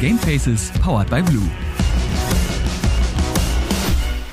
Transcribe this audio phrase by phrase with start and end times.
[0.00, 1.42] Gamefaces powered by Blue.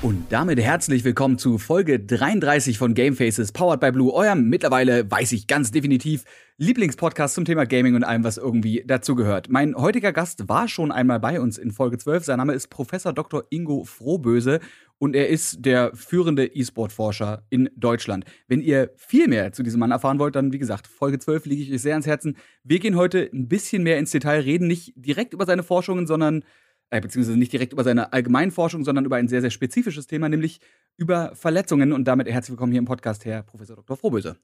[0.03, 5.31] Und damit herzlich willkommen zu Folge 33 von Gamefaces powered by Blue, eurem mittlerweile, weiß
[5.31, 6.23] ich ganz definitiv,
[6.57, 9.49] Lieblingspodcast zum Thema Gaming und allem, was irgendwie dazugehört.
[9.49, 12.25] Mein heutiger Gast war schon einmal bei uns in Folge 12.
[12.25, 13.45] Sein Name ist Professor Dr.
[13.49, 14.59] Ingo Frohböse
[14.97, 18.25] und er ist der führende E-Sport-Forscher in Deutschland.
[18.47, 21.63] Wenn ihr viel mehr zu diesem Mann erfahren wollt, dann wie gesagt, Folge 12 liege
[21.63, 22.37] ich euch sehr ans Herzen.
[22.63, 26.43] Wir gehen heute ein bisschen mehr ins Detail, reden nicht direkt über seine Forschungen, sondern
[26.89, 30.59] äh, beziehungsweise nicht direkt über seine Allgemeinforschung, sondern über ein sehr, sehr spezifisches Thema, nämlich
[30.97, 31.91] über Verletzungen.
[31.91, 33.97] Und damit herzlich willkommen hier im Podcast, Herr Professor Dr.
[33.97, 34.37] Frohböse.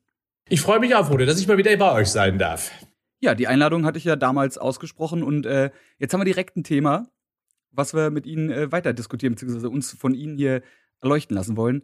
[0.49, 2.71] Ich freue mich auch, Rode, dass ich mal wieder bei euch sein darf.
[3.21, 6.63] Ja, die Einladung hatte ich ja damals ausgesprochen und äh, jetzt haben wir direkt ein
[6.63, 7.07] Thema,
[7.71, 10.61] was wir mit Ihnen äh, weiter diskutieren, beziehungsweise uns von Ihnen hier
[11.01, 11.83] erleuchten lassen wollen.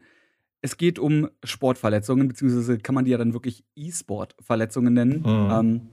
[0.61, 5.19] Es geht um Sportverletzungen, beziehungsweise kann man die ja dann wirklich E-Sport-Verletzungen nennen.
[5.19, 5.51] Mhm.
[5.51, 5.89] Ähm,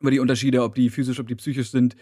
[0.00, 1.96] über die Unterschiede, ob die physisch, ob die psychisch sind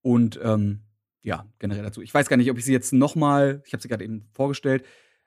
[0.00, 0.80] und ähm,
[1.22, 2.02] ja, generell dazu.
[2.02, 4.84] Ich weiß gar nicht, ob ich sie jetzt nochmal, ich habe sie gerade eben vorgestellt,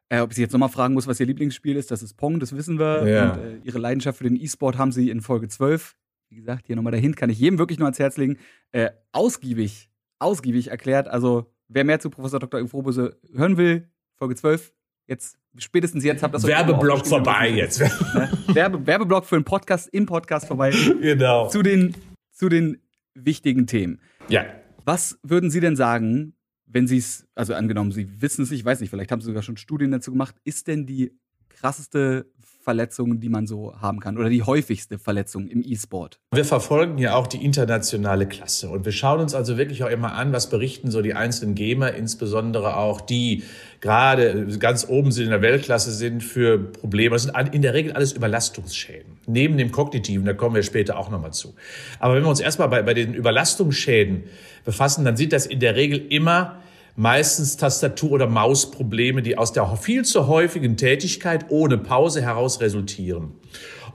[0.09, 1.91] äh, ob ich sie jetzt nochmal fragen muss, was ihr Lieblingsspiel ist.
[1.91, 3.07] Das ist Pong, das wissen wir.
[3.07, 3.33] Ja.
[3.33, 5.95] Und äh, ihre Leidenschaft für den E-Sport haben sie in Folge 12.
[6.29, 8.37] Wie gesagt, hier nochmal dahin, kann ich jedem wirklich nur ans Herz legen.
[8.71, 11.07] Äh, ausgiebig, ausgiebig erklärt.
[11.07, 12.67] Also, wer mehr zu Professor Dr.
[12.67, 14.73] Frobose hören will, Folge 12,
[15.07, 17.79] jetzt, spätestens jetzt habt ihr das Werbeblock vorbei jetzt.
[17.79, 18.29] Ne?
[18.47, 20.71] Werbe, Werbeblock für einen Podcast im Podcast vorbei.
[21.01, 21.47] Genau.
[21.49, 21.95] Zu den,
[22.31, 22.81] zu den
[23.13, 23.99] wichtigen Themen.
[24.29, 24.45] Ja.
[24.83, 26.33] Was würden Sie denn sagen,
[26.65, 29.43] wenn Sie es, also angenommen, Sie wissen es, ich weiß nicht, vielleicht haben Sie sogar
[29.43, 31.11] schon Studien dazu gemacht, ist denn die
[31.49, 32.31] krasseste
[32.65, 36.19] Verletzung, die man so haben kann oder die häufigste Verletzung im E-Sport?
[36.33, 40.13] Wir verfolgen ja auch die internationale Klasse und wir schauen uns also wirklich auch immer
[40.13, 43.43] an, was berichten so die einzelnen Gamer, insbesondere auch die
[43.81, 47.13] gerade ganz oben sind in der Weltklasse sind für Probleme.
[47.13, 49.17] Das sind in der Regel alles Überlastungsschäden.
[49.27, 51.53] Neben dem kognitiven, da kommen wir später auch nochmal zu.
[51.99, 54.23] Aber wenn wir uns erstmal bei, bei den Überlastungsschäden
[54.65, 56.63] befassen, dann sind das in der Regel immer
[56.95, 63.33] meistens Tastatur- oder Mausprobleme, die aus der viel zu häufigen Tätigkeit ohne Pause heraus resultieren.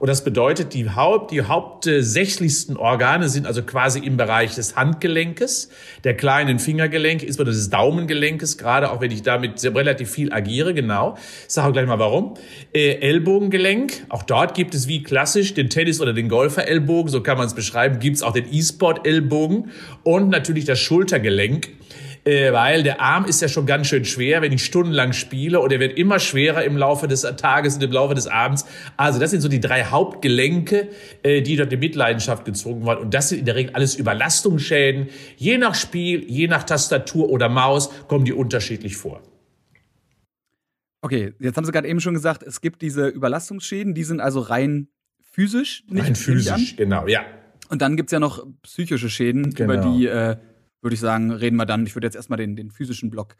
[0.01, 5.69] Und das bedeutet, die, Haupt, die hauptsächlichsten Organe sind also quasi im Bereich des Handgelenkes,
[6.03, 11.17] der kleinen Fingergelenke, ist des Daumengelenkes, gerade auch wenn ich damit relativ viel agiere, genau.
[11.47, 12.33] Ich sage auch gleich mal warum.
[12.73, 17.37] Äh, Ellbogengelenk, auch dort gibt es wie klassisch den Tennis- oder den Golfer-Ellbogen, so kann
[17.37, 19.69] man es beschreiben, gibt es auch den E-Sport-Ellbogen
[20.01, 21.69] und natürlich das Schultergelenk
[22.23, 25.71] äh, weil der Arm ist ja schon ganz schön schwer, wenn ich stundenlang spiele und
[25.71, 28.65] er wird immer schwerer im Laufe des Tages und im Laufe des Abends.
[28.97, 30.89] Also das sind so die drei Hauptgelenke,
[31.23, 35.09] äh, die dort in Mitleidenschaft gezogen waren und das sind in der Regel alles Überlastungsschäden.
[35.37, 39.21] Je nach Spiel, je nach Tastatur oder Maus kommen die unterschiedlich vor.
[41.01, 44.39] Okay, jetzt haben Sie gerade eben schon gesagt, es gibt diese Überlastungsschäden, die sind also
[44.39, 44.87] rein
[45.19, 45.83] physisch.
[45.89, 47.21] Nicht rein physisch, genau, ja.
[47.69, 49.73] Und dann gibt es ja noch psychische Schäden, genau.
[49.73, 50.35] über die äh,
[50.81, 51.85] würde ich sagen, reden wir dann.
[51.85, 53.35] Ich würde jetzt erstmal den, den physischen Block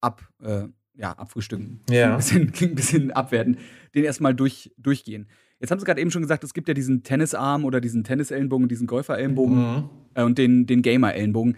[0.00, 0.64] ab, äh,
[0.94, 1.80] ja, abfrühstücken.
[1.90, 2.12] Ja.
[2.12, 3.58] Ein bisschen, klingt ein bisschen abwerten.
[3.94, 5.28] Den erstmal durch, durchgehen.
[5.58, 8.68] Jetzt haben Sie gerade eben schon gesagt, es gibt ja diesen Tennisarm oder diesen Tennisellenbogen,
[8.68, 9.90] diesen Golferellenbogen mhm.
[10.14, 11.56] äh, und den, den Gamer-Ellenbogen.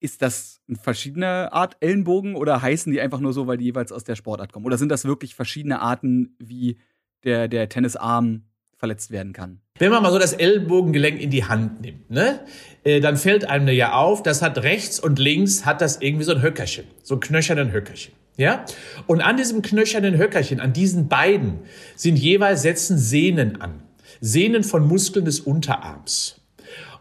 [0.00, 3.92] Ist das eine verschiedene Art Ellenbogen oder heißen die einfach nur so, weil die jeweils
[3.92, 4.66] aus der Sportart kommen?
[4.66, 6.78] Oder sind das wirklich verschiedene Arten, wie
[7.24, 8.44] der, der Tennisarm
[8.78, 9.60] verletzt werden kann.
[9.78, 12.40] Wenn man mal so das Ellbogengelenk in die Hand nimmt, ne,
[12.84, 16.32] äh, dann fällt einem ja auf, das hat rechts und links hat das irgendwie so
[16.32, 18.14] ein Höckerchen, so ein knöchernen Höckerchen.
[18.36, 18.64] Ja?
[19.06, 21.60] Und an diesem knöchernen Höckerchen, an diesen beiden,
[21.94, 23.82] sind jeweils setzen Sehnen an.
[24.20, 26.40] Sehnen von Muskeln des Unterarms.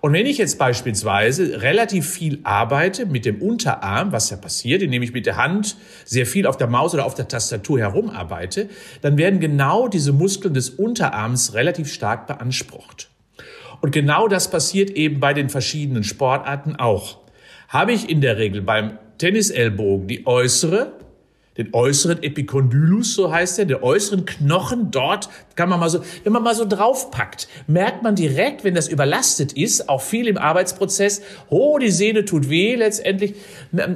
[0.06, 5.02] Und wenn ich jetzt beispielsweise relativ viel arbeite mit dem Unterarm, was ja passiert, indem
[5.02, 8.70] ich mit der Hand sehr viel auf der Maus oder auf der Tastatur herumarbeite,
[9.02, 13.10] dann werden genau diese Muskeln des Unterarms relativ stark beansprucht.
[13.82, 17.18] Und genau das passiert eben bei den verschiedenen Sportarten auch.
[17.70, 20.92] Habe ich in der Regel beim Tennisellbogen die äußere
[21.58, 26.34] den äußeren Epicondylus, so heißt er, der äußeren Knochen dort kann man mal so, wenn
[26.34, 31.22] man mal so draufpackt, merkt man direkt, wenn das überlastet ist, auch viel im Arbeitsprozess,
[31.50, 33.36] oh, die Sehne tut weh letztendlich,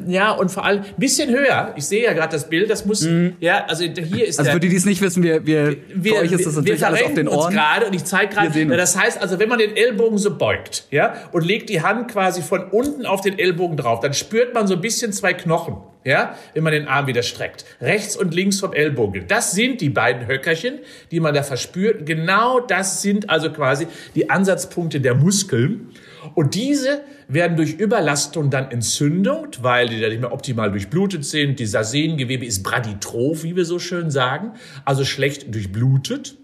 [0.07, 1.73] ja, und vor allem ein bisschen höher.
[1.75, 3.35] Ich sehe ja gerade das Bild, das muss, mhm.
[3.39, 6.21] ja, also hier ist Also für die, die es nicht wissen, wir, wir, wir für
[6.21, 7.53] euch ist das natürlich alles auf den Ohren.
[7.53, 11.13] gerade und ich zeige gerade, das heißt also, wenn man den Ellbogen so beugt, ja,
[11.31, 14.75] und legt die Hand quasi von unten auf den Ellbogen drauf, dann spürt man so
[14.75, 17.65] ein bisschen zwei Knochen ja, wenn man den Arm wieder streckt.
[17.81, 19.25] Rechts und links vom Ellbogen.
[19.27, 20.79] Das sind die beiden Höckerchen,
[21.11, 22.05] die man da verspürt.
[22.05, 25.89] Genau das sind also quasi die Ansatzpunkte der Muskeln.
[26.35, 31.59] Und diese werden durch Überlastung dann entzündet, weil die da nicht mehr optimal durchblutet sind.
[31.59, 34.53] Dieser Sehnengewebe ist braditroph, wie wir so schön sagen,
[34.85, 36.37] also schlecht durchblutet.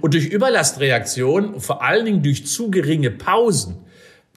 [0.00, 3.76] Und durch Überlastreaktion, vor allen Dingen durch zu geringe Pausen,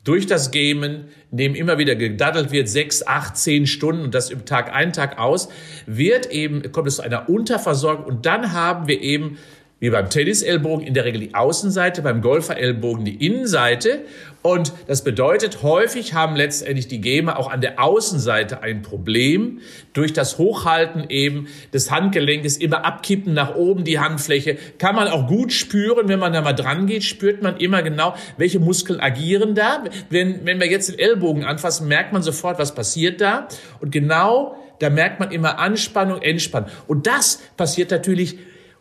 [0.03, 4.29] durch das Gamen, in dem immer wieder gedaddelt wird, sechs, acht, zehn Stunden und das
[4.29, 5.49] im Tag ein, Tag aus,
[5.85, 9.37] wird eben, kommt es zu einer Unterversorgung und dann haben wir eben
[9.79, 14.01] wie beim Tennisellbogen in der Regel die Außenseite, beim Golferellbogen die Innenseite.
[14.41, 19.59] Und das bedeutet, häufig haben letztendlich die Gamer auch an der Außenseite ein Problem.
[19.93, 25.27] Durch das Hochhalten eben des Handgelenkes, immer abkippen nach oben die Handfläche, kann man auch
[25.27, 29.53] gut spüren, wenn man da mal dran geht, spürt man immer genau, welche Muskeln agieren
[29.53, 29.83] da.
[30.09, 33.47] Wenn, wenn wir jetzt den Ellbogen anfassen, merkt man sofort, was passiert da.
[33.79, 36.69] Und genau da merkt man immer Anspannung, Entspannung.
[36.87, 38.37] Und das passiert natürlich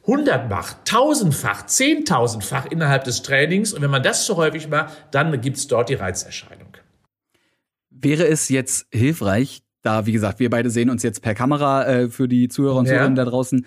[0.06, 3.72] hundertfach, tausendfach, zehntausendfach innerhalb des Trainings.
[3.72, 6.76] Und wenn man das zu häufig macht, dann gibt es dort die Reizerscheinung.
[7.90, 12.08] Wäre es jetzt hilfreich, da, wie gesagt, wir beide sehen uns jetzt per Kamera äh,
[12.08, 13.24] für die Zuhörer und Zuhörerinnen ja.
[13.24, 13.66] da draußen.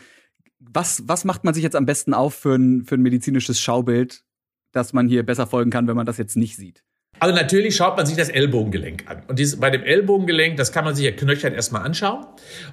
[0.60, 4.24] Was, was macht man sich jetzt am besten auf für ein, für ein medizinisches Schaubild,
[4.72, 6.84] dass man hier besser folgen kann, wenn man das jetzt nicht sieht?
[7.20, 9.24] Also natürlich schaut man sich das Ellbogengelenk an.
[9.28, 12.26] Und dieses, bei dem Ellbogengelenk, das kann man sich ja knöchern erstmal anschauen.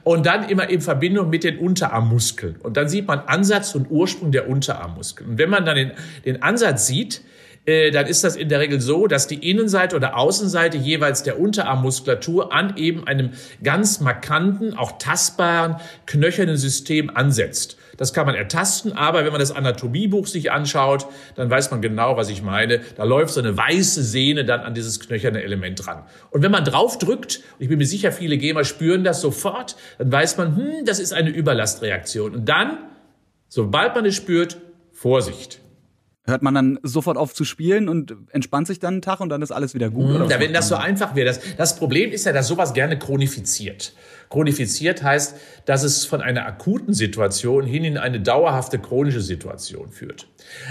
[0.05, 2.57] Und dann immer in Verbindung mit den Unterarmmuskeln.
[2.63, 5.31] Und dann sieht man Ansatz und Ursprung der Unterarmmuskeln.
[5.31, 5.93] Und wenn man dann den,
[6.25, 7.23] den Ansatz sieht,
[7.67, 11.41] äh, dann ist das in der Regel so, dass die Innenseite oder Außenseite jeweils der
[11.41, 13.31] Unterarmmuskulatur an eben einem
[13.63, 15.77] ganz markanten, auch tastbaren,
[16.07, 17.77] knöchernen System ansetzt.
[17.97, 22.17] Das kann man ertasten, aber wenn man das Anatomiebuch sich anschaut, dann weiß man genau,
[22.17, 22.81] was ich meine.
[22.97, 26.05] Da läuft so eine weiße Sehne dann an dieses knöcherne Element ran.
[26.31, 30.11] Und wenn man drauf drückt, ich bin mir sicher, viele Gamer spüren das sofort, dann
[30.11, 32.35] weiß man, hm, das ist eine Überlastreaktion.
[32.35, 32.79] Und dann,
[33.49, 34.59] sobald man es spürt,
[34.93, 35.61] Vorsicht.
[36.26, 39.43] Hört man dann sofort auf zu spielen und entspannt sich dann einen Tag und dann
[39.43, 40.11] ist alles wieder gut?
[40.11, 41.26] Oder ja, wenn das so einfach wäre.
[41.26, 43.94] Das, das Problem ist ja, dass sowas gerne chronifiziert.
[44.28, 45.37] Chronifiziert heißt,
[45.67, 50.26] dass es von einer akuten Situation hin in eine dauerhafte chronische Situation führt.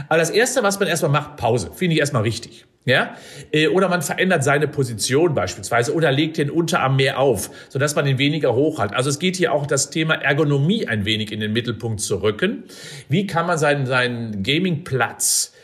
[0.09, 1.71] Aber das Erste, was man erstmal macht, Pause.
[1.73, 2.65] Finde ich erstmal richtig.
[2.85, 3.17] Ja?
[3.51, 8.05] Äh, oder man verändert seine Position beispielsweise oder legt den Unterarm mehr auf, sodass man
[8.05, 8.93] ihn weniger hoch hat.
[8.93, 12.63] Also es geht hier auch das Thema Ergonomie ein wenig in den Mittelpunkt zu rücken.
[13.09, 15.54] Wie kann man seinen, seinen Gamingplatz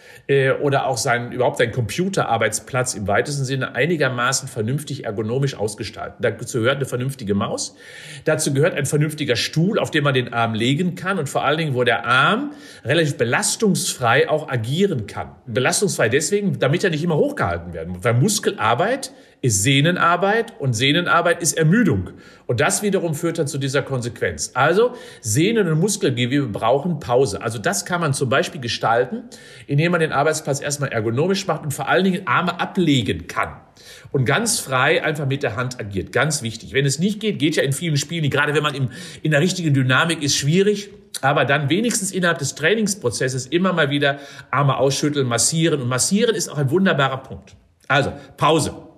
[0.62, 6.18] oder auch seinen, überhaupt seinen Computerarbeitsplatz im weitesten Sinne einigermaßen vernünftig ergonomisch ausgestalten.
[6.22, 7.76] Dazu gehört eine vernünftige Maus.
[8.26, 11.58] Dazu gehört ein vernünftiger Stuhl, auf dem man den Arm legen kann und vor allen
[11.58, 12.52] Dingen, wo der Arm
[12.84, 15.36] relativ belastungsfrei auch agieren kann.
[15.46, 18.04] Belastungsfrei deswegen, damit er nicht immer hochgehalten werden muss.
[18.04, 22.12] Weil Muskelarbeit ist Sehnenarbeit und Sehnenarbeit ist Ermüdung.
[22.46, 24.52] Und das wiederum führt dann zu dieser Konsequenz.
[24.54, 27.42] Also Sehnen- und Muskelgewebe brauchen Pause.
[27.42, 29.24] Also das kann man zum Beispiel gestalten,
[29.66, 33.58] indem man den Arbeitsplatz erstmal ergonomisch macht und vor allen Dingen Arme ablegen kann.
[34.12, 36.12] Und ganz frei einfach mit der Hand agiert.
[36.12, 36.74] Ganz wichtig.
[36.74, 38.90] Wenn es nicht geht, geht ja in vielen Spielen, gerade wenn man im,
[39.24, 40.92] in der richtigen Dynamik ist, schwierig.
[41.22, 44.20] Aber dann wenigstens innerhalb des Trainingsprozesses immer mal wieder
[44.52, 45.82] Arme ausschütteln, massieren.
[45.82, 47.56] Und massieren ist auch ein wunderbarer Punkt.
[47.88, 48.91] Also, Pause.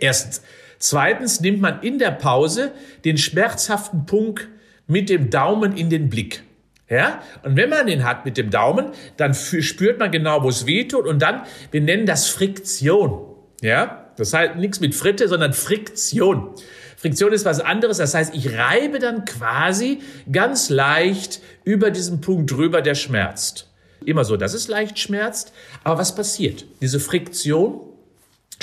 [0.00, 0.42] Erstens.
[0.78, 2.72] Zweitens nimmt man in der Pause
[3.04, 4.48] den schmerzhaften Punkt
[4.86, 6.42] mit dem Daumen in den Blick.
[6.88, 7.22] Ja?
[7.42, 8.86] Und wenn man den hat mit dem Daumen,
[9.16, 11.06] dann spürt man genau, wo es weh tut.
[11.06, 13.26] Und dann, wir nennen das Friktion.
[13.60, 14.10] Ja?
[14.16, 16.54] Das heißt nichts mit Fritte, sondern Friktion.
[16.96, 17.98] Friktion ist was anderes.
[17.98, 20.00] Das heißt, ich reibe dann quasi
[20.30, 23.70] ganz leicht über diesen Punkt drüber, der schmerzt.
[24.04, 25.52] Immer so, dass es leicht schmerzt.
[25.84, 26.64] Aber was passiert?
[26.80, 27.80] Diese Friktion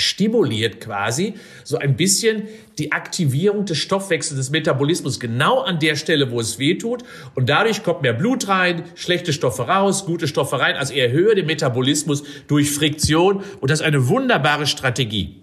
[0.00, 6.30] stimuliert quasi so ein bisschen die Aktivierung des Stoffwechsels, des Metabolismus, genau an der Stelle,
[6.30, 7.02] wo es weh tut.
[7.34, 10.76] Und dadurch kommt mehr Blut rein, schlechte Stoffe raus, gute Stoffe rein.
[10.76, 13.42] Also erhöhe den Metabolismus durch Friktion.
[13.60, 15.42] Und das ist eine wunderbare Strategie.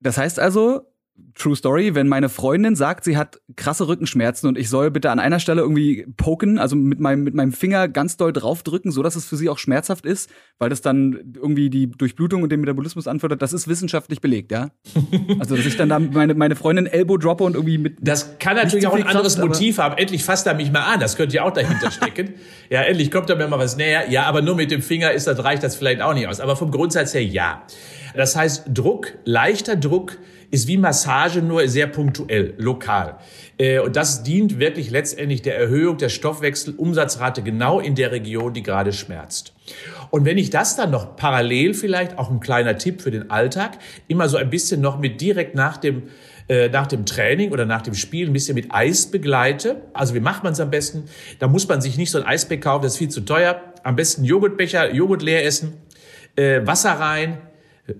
[0.00, 0.82] Das heißt also,
[1.34, 5.18] True Story, wenn meine Freundin sagt, sie hat krasse Rückenschmerzen und ich soll bitte an
[5.18, 9.16] einer Stelle irgendwie poken, also mit meinem, mit meinem Finger ganz doll draufdrücken, so dass
[9.16, 13.06] es für sie auch schmerzhaft ist, weil das dann irgendwie die Durchblutung und den Metabolismus
[13.06, 14.70] anfördert, das ist wissenschaftlich belegt, ja?
[15.38, 17.98] Also, dass ich dann da meine, meine Freundin Elbow droppe und irgendwie mit.
[18.00, 19.96] Das kann natürlich auch ein anderes Kraft, Motiv haben.
[19.98, 21.00] Endlich fasst er mich mal an.
[21.00, 22.34] Das könnte ja auch dahinter stecken.
[22.70, 24.10] ja, endlich kommt er mir mal was näher.
[24.10, 26.40] Ja, aber nur mit dem Finger ist das, reicht das vielleicht auch nicht aus.
[26.40, 27.62] Aber vom Grundsatz her ja.
[28.14, 30.18] Das heißt, Druck, leichter Druck,
[30.50, 33.18] ist wie Massage nur sehr punktuell, lokal.
[33.58, 38.62] Äh, und das dient wirklich letztendlich der Erhöhung der Stoffwechselumsatzrate genau in der Region, die
[38.62, 39.52] gerade schmerzt.
[40.10, 43.78] Und wenn ich das dann noch parallel vielleicht, auch ein kleiner Tipp für den Alltag,
[44.08, 46.04] immer so ein bisschen noch mit direkt nach dem
[46.48, 49.82] äh, nach dem Training oder nach dem Spiel ein bisschen mit Eis begleite.
[49.92, 51.06] Also wie macht man es am besten?
[51.40, 53.60] Da muss man sich nicht so ein Eisbeck kaufen, das ist viel zu teuer.
[53.82, 55.72] Am besten Joghurtbecher, Joghurt leer essen,
[56.36, 57.38] äh, Wasser rein,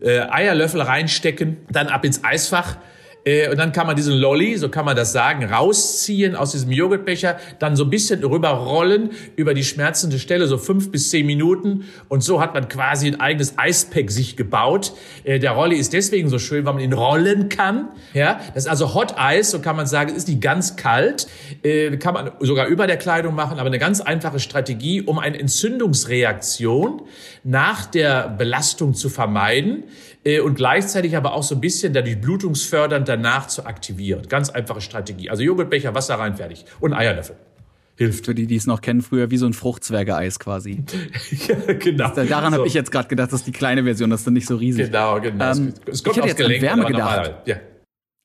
[0.00, 2.76] äh, Eierlöffel reinstecken, dann ab ins Eisfach
[3.26, 6.70] Äh, und dann kann man diesen Lolly, so kann man das sagen, rausziehen aus diesem
[6.70, 11.84] Joghurtbecher, dann so ein bisschen rüberrollen über die schmerzende Stelle, so fünf bis zehn Minuten.
[12.08, 14.92] Und so hat man quasi ein eigenes Eispack sich gebaut.
[15.24, 17.88] Äh, der Rolli ist deswegen so schön, weil man ihn rollen kann.
[18.14, 21.26] Ja, das ist also Hot Eis, so kann man sagen, ist nicht ganz kalt.
[21.64, 25.38] Äh, kann man sogar über der Kleidung machen, aber eine ganz einfache Strategie, um eine
[25.38, 27.02] Entzündungsreaktion
[27.42, 29.84] nach der Belastung zu vermeiden
[30.42, 34.28] und gleichzeitig aber auch so ein bisschen dadurch blutungsfördernd danach zu aktivieren.
[34.28, 35.30] Ganz einfache Strategie.
[35.30, 36.64] Also Joghurtbecher, Wasser rein, fertig.
[36.80, 37.36] Und Eierlöffel.
[37.96, 38.26] Hilft.
[38.26, 40.84] Für die, die es noch kennen, früher wie so ein Fruchtzwerge-Eis quasi.
[41.48, 42.14] ja, genau.
[42.14, 42.58] Daran so.
[42.58, 44.56] habe ich jetzt gerade gedacht, das ist die kleine Version, das ist dann nicht so
[44.56, 44.86] riesig.
[44.86, 45.52] Genau, genau.
[45.52, 47.34] Ähm, es kommt ich hätte jetzt Gelenk, an Wärme gedacht.
[47.46, 47.56] Ja.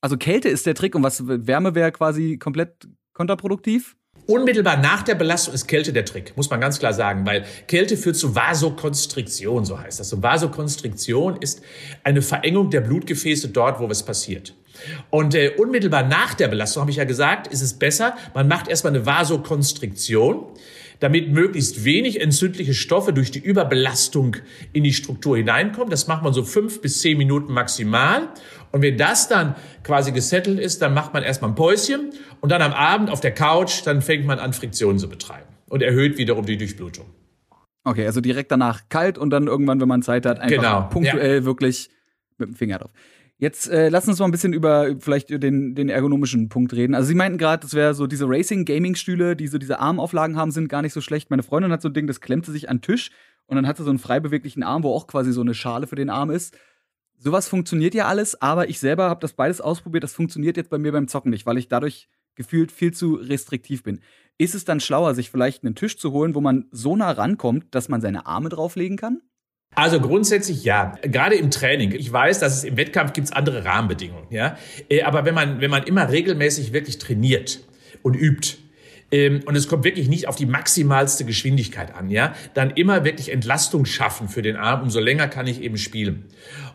[0.02, 3.96] Also Kälte ist der Trick und was Wärme wäre quasi komplett kontraproduktiv?
[4.28, 7.98] Unmittelbar nach der Belastung ist Kälte der Trick, muss man ganz klar sagen, weil Kälte
[7.98, 10.14] führt zu Vasokonstriktion, so heißt das.
[10.14, 11.62] Und Vasokonstriktion ist
[12.04, 14.54] eine Verengung der Blutgefäße dort, wo was passiert.
[15.10, 18.68] Und äh, unmittelbar nach der Belastung, habe ich ja gesagt, ist es besser, man macht
[18.68, 20.46] erstmal eine Vasokonstriktion
[21.02, 24.38] damit möglichst wenig entzündliche Stoffe durch die Überbelastung
[24.72, 25.90] in die Struktur hineinkommen.
[25.90, 28.30] Das macht man so fünf bis zehn Minuten maximal.
[28.72, 32.62] Und wenn das dann quasi gesettelt ist, dann macht man erstmal ein Päuschen und dann
[32.62, 36.46] am Abend auf der Couch, dann fängt man an, Friktionen zu betreiben und erhöht wiederum
[36.46, 37.08] die Durchblutung.
[37.84, 41.38] Okay, also direkt danach kalt und dann irgendwann, wenn man Zeit hat, einfach genau, punktuell
[41.38, 41.46] ja.
[41.46, 41.90] wirklich
[42.38, 42.92] mit dem Finger drauf.
[43.42, 46.94] Jetzt äh, lass uns mal ein bisschen über vielleicht den, den ergonomischen Punkt reden.
[46.94, 50.68] Also Sie meinten gerade, das wäre so diese Racing-Gaming-Stühle, die so diese Armauflagen haben, sind
[50.68, 51.32] gar nicht so schlecht.
[51.32, 53.10] Meine Freundin hat so ein Ding, das klemmte sich an den Tisch
[53.48, 55.88] und dann hat sie so einen frei beweglichen Arm, wo auch quasi so eine Schale
[55.88, 56.56] für den Arm ist.
[57.18, 60.04] Sowas funktioniert ja alles, aber ich selber habe das beides ausprobiert.
[60.04, 63.82] Das funktioniert jetzt bei mir beim Zocken nicht, weil ich dadurch gefühlt viel zu restriktiv
[63.82, 64.02] bin.
[64.38, 67.74] Ist es dann schlauer, sich vielleicht einen Tisch zu holen, wo man so nah rankommt,
[67.74, 69.22] dass man seine Arme drauflegen kann?
[69.74, 71.94] Also grundsätzlich ja, gerade im Training.
[71.94, 74.58] Ich weiß, dass es im Wettkampf gibt andere Rahmenbedingungen, ja.
[74.90, 77.62] Äh, aber wenn man wenn man immer regelmäßig wirklich trainiert
[78.02, 78.58] und übt,
[79.12, 83.86] und es kommt wirklich nicht auf die maximalste Geschwindigkeit an, ja, dann immer wirklich Entlastung
[83.86, 86.26] schaffen für den Arm, umso länger kann ich eben spielen.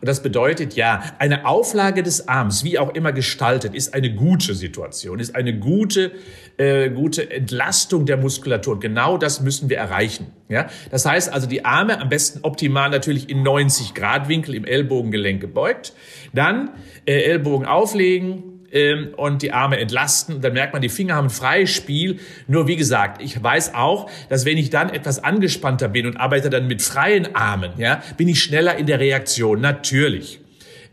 [0.00, 4.54] Und das bedeutet ja, eine Auflage des Arms, wie auch immer gestaltet, ist eine gute
[4.54, 6.12] Situation, ist eine gute,
[6.58, 8.74] äh, gute Entlastung der Muskulatur.
[8.74, 10.26] Und genau das müssen wir erreichen.
[10.48, 14.64] Ja, das heißt also die Arme am besten optimal natürlich in 90 Grad Winkel im
[14.64, 15.92] Ellbogengelenk gebeugt,
[16.34, 16.70] dann
[17.06, 20.42] äh, Ellbogen auflegen, ähm, und die Arme entlasten.
[20.42, 22.20] dann merkt man, die Finger haben ein freies Spiel.
[22.46, 26.50] Nur wie gesagt, ich weiß auch, dass wenn ich dann etwas angespannter bin und arbeite
[26.50, 30.40] dann mit freien Armen, ja, bin ich schneller in der Reaktion, natürlich.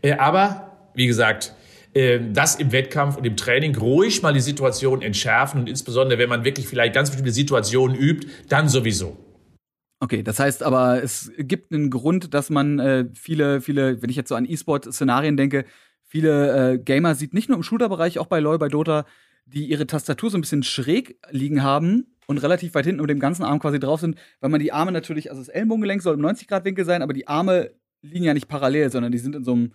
[0.00, 1.54] Äh, aber wie gesagt,
[1.92, 6.30] äh, das im Wettkampf und im Training ruhig mal die Situation entschärfen und insbesondere, wenn
[6.30, 9.18] man wirklich vielleicht ganz bestimmte Situationen übt, dann sowieso.
[10.00, 14.16] Okay, das heißt aber, es gibt einen Grund, dass man äh, viele, viele, wenn ich
[14.16, 15.66] jetzt so an E-Sport-Szenarien denke,
[16.06, 19.04] viele äh, Gamer sieht, nicht nur im Shooter-Bereich, auch bei LoL, bei Dota,
[19.46, 23.20] die ihre Tastatur so ein bisschen schräg liegen haben und relativ weit hinten mit dem
[23.20, 26.24] ganzen Arm quasi drauf sind, weil man die Arme natürlich, also das Ellenbogengelenk soll im
[26.24, 29.72] 90-Grad-Winkel sein, aber die Arme liegen ja nicht parallel, sondern die sind in so einem.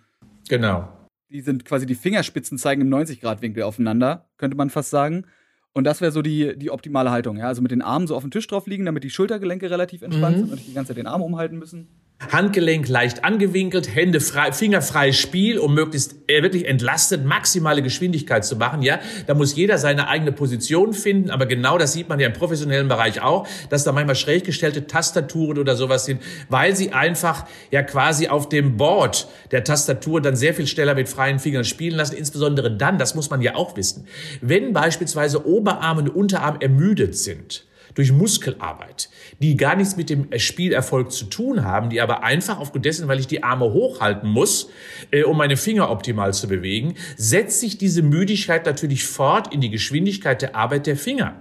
[0.48, 0.88] Genau.
[1.30, 5.26] Die sind quasi die Fingerspitzen zeigen im 90-Grad-Winkel aufeinander, könnte man fast sagen.
[5.72, 7.46] Und das wäre so die, die optimale Haltung, ja.
[7.46, 10.36] Also mit den Armen so auf dem Tisch drauf liegen, damit die Schultergelenke relativ entspannt
[10.36, 10.40] mhm.
[10.40, 11.88] sind und nicht die ganze Zeit den Arm umhalten müssen.
[12.28, 18.56] Handgelenk leicht angewinkelt, Hände frei, fingerfreies Spiel, um möglichst äh, wirklich entlastet maximale Geschwindigkeit zu
[18.56, 18.82] machen.
[18.82, 22.34] Ja, da muss jeder seine eigene Position finden, aber genau das sieht man ja im
[22.34, 27.46] professionellen Bereich auch, dass da manchmal schräg gestellte Tastaturen oder sowas sind, weil sie einfach
[27.70, 31.96] ja quasi auf dem Board der Tastatur dann sehr viel schneller mit freien Fingern spielen
[31.96, 34.06] lassen, insbesondere dann, das muss man ja auch wissen,
[34.42, 39.08] wenn beispielsweise Oberarm und Unterarm ermüdet sind durch Muskelarbeit,
[39.40, 43.20] die gar nichts mit dem Spielerfolg zu tun haben, die aber einfach aufgrund dessen, weil
[43.20, 44.70] ich die Arme hochhalten muss,
[45.10, 49.70] äh, um meine Finger optimal zu bewegen, setzt sich diese Müdigkeit natürlich fort in die
[49.70, 51.40] Geschwindigkeit der Arbeit der Finger.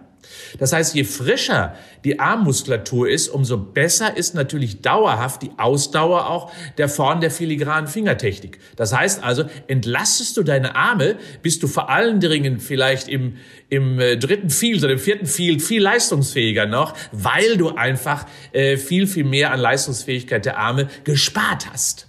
[0.57, 6.51] Das heißt, je frischer die Armmuskulatur ist, umso besser ist natürlich dauerhaft die Ausdauer auch
[6.77, 8.59] der Form der filigranen Fingertechnik.
[8.75, 13.37] Das heißt also, entlastest du deine Arme, bist du vor allen Dingen vielleicht im,
[13.69, 18.77] im äh, dritten Field oder im vierten Field viel leistungsfähiger noch, weil du einfach äh,
[18.77, 22.07] viel, viel mehr an Leistungsfähigkeit der Arme gespart hast.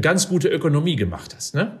[0.00, 1.80] Ganz gute Ökonomie gemacht hast, ne?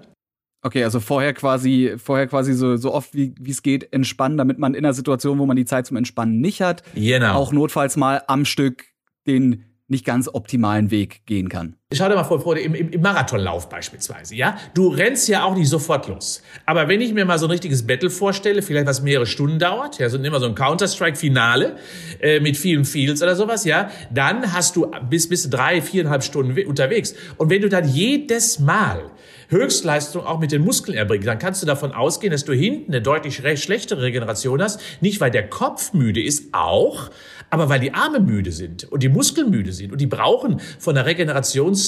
[0.62, 4.74] Okay, also vorher quasi, vorher quasi so, so oft wie es geht entspannen, damit man
[4.74, 7.34] in einer Situation, wo man die Zeit zum Entspannen nicht hat, genau.
[7.34, 8.84] auch notfalls mal am Stück
[9.26, 11.76] den nicht ganz optimalen Weg gehen kann.
[11.92, 14.56] Schau dir mal vor, vor im, im Marathonlauf beispielsweise, ja?
[14.74, 16.40] Du rennst ja auch nicht sofort los.
[16.64, 19.98] Aber wenn ich mir mal so ein richtiges Battle vorstelle, vielleicht was mehrere Stunden dauert,
[19.98, 21.74] ja, so immer so ein Counter-Strike-Finale
[22.20, 26.56] äh, mit vielen Fields oder sowas, ja, dann hast du bis bis drei, viereinhalb Stunden
[26.64, 27.16] unterwegs.
[27.38, 29.10] Und wenn du dann jedes Mal
[29.50, 33.02] Höchstleistung auch mit den Muskeln erbringst, dann kannst du davon ausgehen, dass du hinten eine
[33.02, 34.80] deutlich schlechtere Regeneration hast.
[35.00, 37.10] Nicht, weil der Kopf müde ist, auch,
[37.50, 40.94] aber weil die Arme müde sind und die Muskeln müde sind und die brauchen von
[40.94, 41.04] der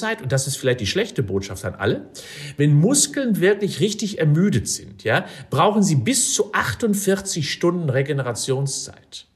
[0.01, 2.11] Regenerationszeit, und das ist vielleicht die schlechte Botschaft an alle,
[2.57, 9.27] wenn Muskeln wirklich richtig ermüdet sind, ja, brauchen sie bis zu 48 Stunden Regenerationszeit.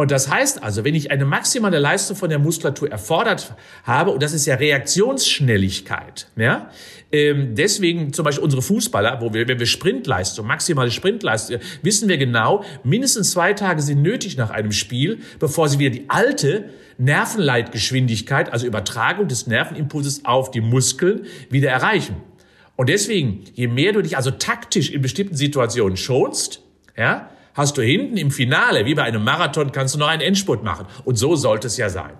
[0.00, 3.54] Und das heißt also, wenn ich eine maximale Leistung von der Muskulatur erfordert
[3.84, 6.70] habe, und das ist ja Reaktionsschnelligkeit, ja,
[7.12, 12.16] ähm, deswegen zum Beispiel unsere Fußballer, wo wir, wenn wir Sprintleistung, maximale Sprintleistung, wissen wir
[12.16, 18.50] genau, mindestens zwei Tage sind nötig nach einem Spiel, bevor sie wieder die alte Nervenleitgeschwindigkeit,
[18.54, 22.16] also Übertragung des Nervenimpulses auf die Muskeln wieder erreichen.
[22.74, 26.62] Und deswegen, je mehr du dich also taktisch in bestimmten Situationen schonst,
[26.96, 30.64] ja, hast du hinten im Finale, wie bei einem Marathon, kannst du noch einen Endspurt
[30.64, 30.86] machen.
[31.04, 32.12] Und so sollte es ja sein.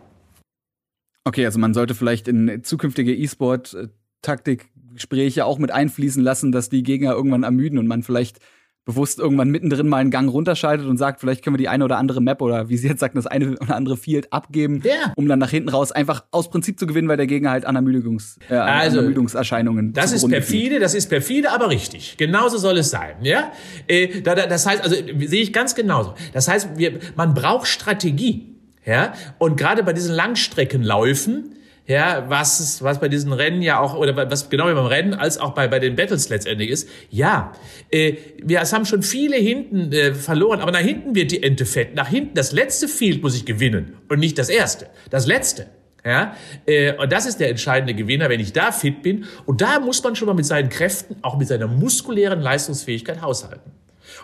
[1.25, 7.13] Okay, also man sollte vielleicht in zukünftige E-Sport-Taktikgespräche auch mit einfließen lassen, dass die Gegner
[7.13, 8.39] irgendwann ermüden und man vielleicht
[8.85, 11.99] bewusst irgendwann mittendrin mal einen Gang runterschaltet und sagt, vielleicht können wir die eine oder
[11.99, 15.13] andere Map oder wie Sie jetzt sagten, das eine oder andere Field abgeben, ja.
[15.17, 17.77] um dann nach hinten raus einfach aus Prinzip zu gewinnen, weil der Gegner halt an
[17.77, 20.83] Ermüdungs, äh, also, an Ermüdungserscheinungen Das ist perfide, fühlt.
[20.83, 22.17] das ist perfide, aber richtig.
[22.17, 23.17] Genauso soll es sein.
[23.23, 23.53] Ja?
[23.87, 26.15] Äh, da, da, das heißt, also sehe ich ganz genauso.
[26.33, 28.57] Das heißt, wir, man braucht Strategie.
[28.85, 29.13] Ja?
[29.39, 31.55] Und gerade bei diesen Langstreckenläufen,
[31.91, 35.55] ja, was, was bei diesen Rennen ja auch, oder was genau beim Rennen als auch
[35.55, 37.51] bei, bei den Battles letztendlich ist, ja,
[37.91, 41.67] äh, wir es haben schon viele hinten äh, verloren, aber nach hinten wird die Ente
[41.67, 41.97] fett.
[41.97, 44.87] Nach hinten, das letzte Field muss ich gewinnen und nicht das erste.
[45.11, 45.67] Das letzte.
[46.05, 49.25] Ja, äh, und das ist der entscheidende Gewinner, wenn ich da fit bin.
[49.45, 53.73] Und da muss man schon mal mit seinen Kräften, auch mit seiner muskulären Leistungsfähigkeit haushalten.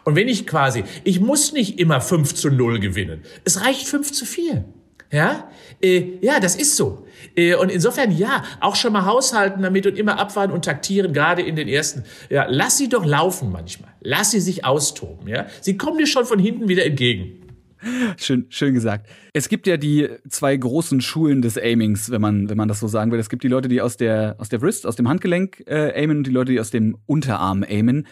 [0.04, 3.25] Und wenn ich quasi, ich muss nicht immer 5 zu 0 gewinnen.
[3.44, 4.64] Es reicht 5 zu 4.
[5.12, 5.48] Ja,
[5.82, 7.06] äh, ja, das ist so.
[7.36, 11.42] Äh, und insofern ja, auch schon mal haushalten damit und immer abwarten und taktieren, gerade
[11.42, 12.04] in den ersten.
[12.28, 13.90] Ja, lass sie doch laufen manchmal.
[14.00, 15.28] Lass sie sich austoben.
[15.28, 17.42] Ja, sie kommen dir schon von hinten wieder entgegen.
[18.16, 19.08] Schön, schön gesagt.
[19.32, 22.88] Es gibt ja die zwei großen Schulen des Aimings, wenn man, wenn man das so
[22.88, 23.21] sagen will.
[23.21, 26.19] Es gibt die Leute, die aus der, aus der Wrist, aus dem Handgelenk äh, aimen
[26.19, 28.06] und die Leute, die aus dem Unterarm aimen.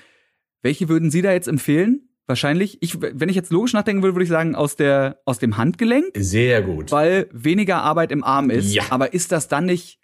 [0.63, 2.09] Welche würden Sie da jetzt empfehlen?
[2.27, 5.59] Wahrscheinlich, ich, wenn ich jetzt logisch nachdenken würde, würde ich sagen, aus, der, aus dem
[5.59, 6.07] Handgelenk.
[6.15, 6.91] Sehr gut.
[6.91, 8.73] Weil weniger Arbeit im Arm ist.
[8.73, 8.85] Ja.
[8.91, 9.99] Aber ist das dann nicht.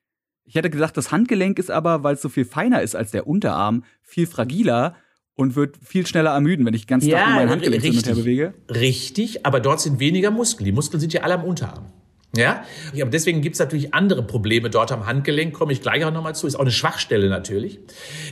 [0.45, 3.27] Ich hätte gesagt, das Handgelenk ist aber, weil es so viel feiner ist als der
[3.27, 4.97] Unterarm, viel fragiler
[5.35, 8.23] und wird viel schneller ermüden, wenn ich ganz ja, mein Handgelenk richtig, hin und her
[8.23, 8.55] bewege.
[8.69, 10.67] Richtig, aber dort sind weniger Muskeln.
[10.67, 11.93] Die Muskeln sind ja alle am Unterarm.
[12.37, 12.65] Ja,
[13.01, 16.47] aber deswegen gibt's natürlich andere Probleme dort am Handgelenk, komme ich gleich auch nochmal zu,
[16.47, 17.81] ist auch eine Schwachstelle natürlich.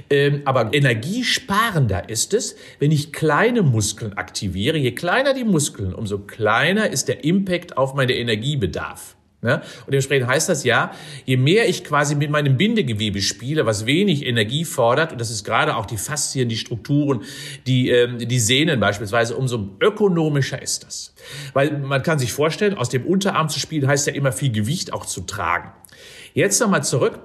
[0.08, 4.78] Ähm, aber energiesparender ist es, wenn ich kleine Muskeln aktiviere.
[4.78, 9.16] Je kleiner die Muskeln, umso kleiner ist der Impact auf meinen Energiebedarf.
[9.42, 9.56] Ja?
[9.56, 10.92] Und dementsprechend heißt das ja,
[11.24, 15.44] je mehr ich quasi mit meinem Bindegewebe spiele, was wenig Energie fordert, und das ist
[15.44, 17.22] gerade auch die Faszien, die Strukturen,
[17.66, 21.14] die, ähm, die Sehnen beispielsweise, umso ökonomischer ist das.
[21.52, 24.92] Weil man kann sich vorstellen, aus dem Unterarm zu spielen, heißt ja immer viel Gewicht
[24.92, 25.72] auch zu tragen.
[26.34, 27.20] Jetzt nochmal zurück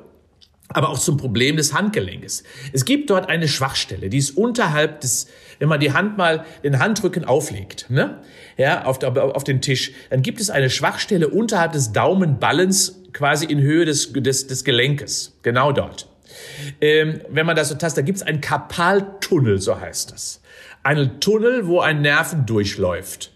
[0.73, 2.43] aber auch zum Problem des Handgelenkes.
[2.71, 5.27] Es gibt dort eine Schwachstelle, die ist unterhalb des,
[5.59, 8.21] wenn man die Hand mal, den Handrücken auflegt, ne?
[8.57, 13.61] ja, auf, auf den Tisch, dann gibt es eine Schwachstelle unterhalb des Daumenballens, quasi in
[13.61, 16.09] Höhe des, des, des Gelenkes, genau dort.
[16.81, 20.41] Ähm, wenn man das so tastet, da gibt es einen Kapaltunnel, so heißt das.
[20.81, 23.32] Einen Tunnel, wo ein Nerven durchläuft.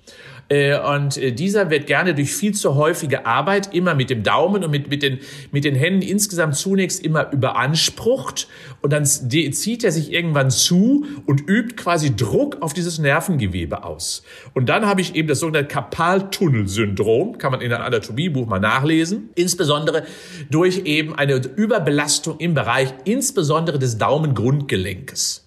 [0.49, 4.63] Äh, und äh, dieser wird gerne durch viel zu häufige Arbeit immer mit dem Daumen
[4.63, 5.19] und mit, mit, den,
[5.51, 8.47] mit den Händen insgesamt zunächst immer überansprucht.
[8.81, 14.23] Und dann zieht er sich irgendwann zu und übt quasi Druck auf dieses Nervengewebe aus.
[14.53, 19.29] Und dann habe ich eben das sogenannte Kapaltunnelsyndrom, kann man in einem Anatomiebuch mal nachlesen.
[19.35, 20.03] Insbesondere
[20.49, 25.46] durch eben eine Überbelastung im Bereich insbesondere des Daumengrundgelenkes.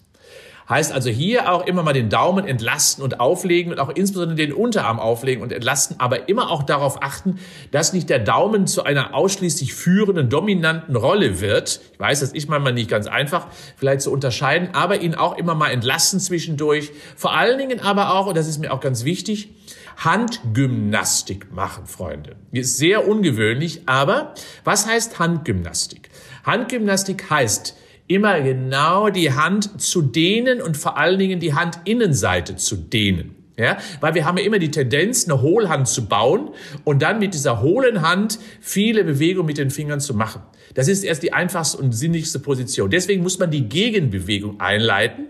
[0.71, 4.53] Heißt also hier auch immer mal den Daumen entlasten und auflegen und auch insbesondere den
[4.53, 7.39] Unterarm auflegen und entlasten, aber immer auch darauf achten,
[7.71, 11.81] dass nicht der Daumen zu einer ausschließlich führenden, dominanten Rolle wird.
[11.91, 15.55] Ich weiß, das ist manchmal nicht ganz einfach, vielleicht zu unterscheiden, aber ihn auch immer
[15.55, 16.91] mal entlasten zwischendurch.
[17.17, 19.49] Vor allen Dingen aber auch, und das ist mir auch ganz wichtig,
[19.97, 22.37] Handgymnastik machen, Freunde.
[22.53, 26.09] Ist sehr ungewöhnlich, aber was heißt Handgymnastik?
[26.45, 27.75] Handgymnastik heißt,
[28.13, 33.35] immer genau die Hand zu dehnen und vor allen Dingen die Handinnenseite zu dehnen.
[33.57, 36.49] Ja, weil wir haben ja immer die Tendenz, eine Hohlhand zu bauen
[36.83, 40.41] und dann mit dieser hohlen Hand viele Bewegungen mit den Fingern zu machen.
[40.73, 42.89] Das ist erst die einfachste und sinnlichste Position.
[42.89, 45.27] Deswegen muss man die Gegenbewegung einleiten,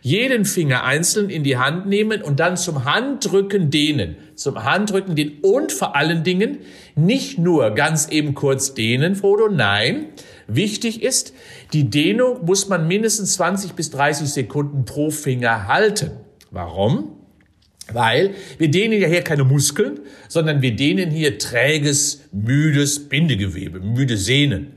[0.00, 4.16] jeden Finger einzeln in die Hand nehmen und dann zum Handrücken dehnen.
[4.34, 6.58] Zum Handrücken dehnen und vor allen Dingen
[6.94, 10.06] nicht nur ganz eben kurz dehnen, Frodo, nein.
[10.46, 11.34] Wichtig ist,
[11.74, 16.12] die Dehnung muss man mindestens 20 bis 30 Sekunden pro Finger halten.
[16.52, 17.10] Warum?
[17.92, 24.16] Weil wir dehnen ja hier keine Muskeln, sondern wir dehnen hier träges, müdes Bindegewebe, müde
[24.16, 24.74] Sehnen.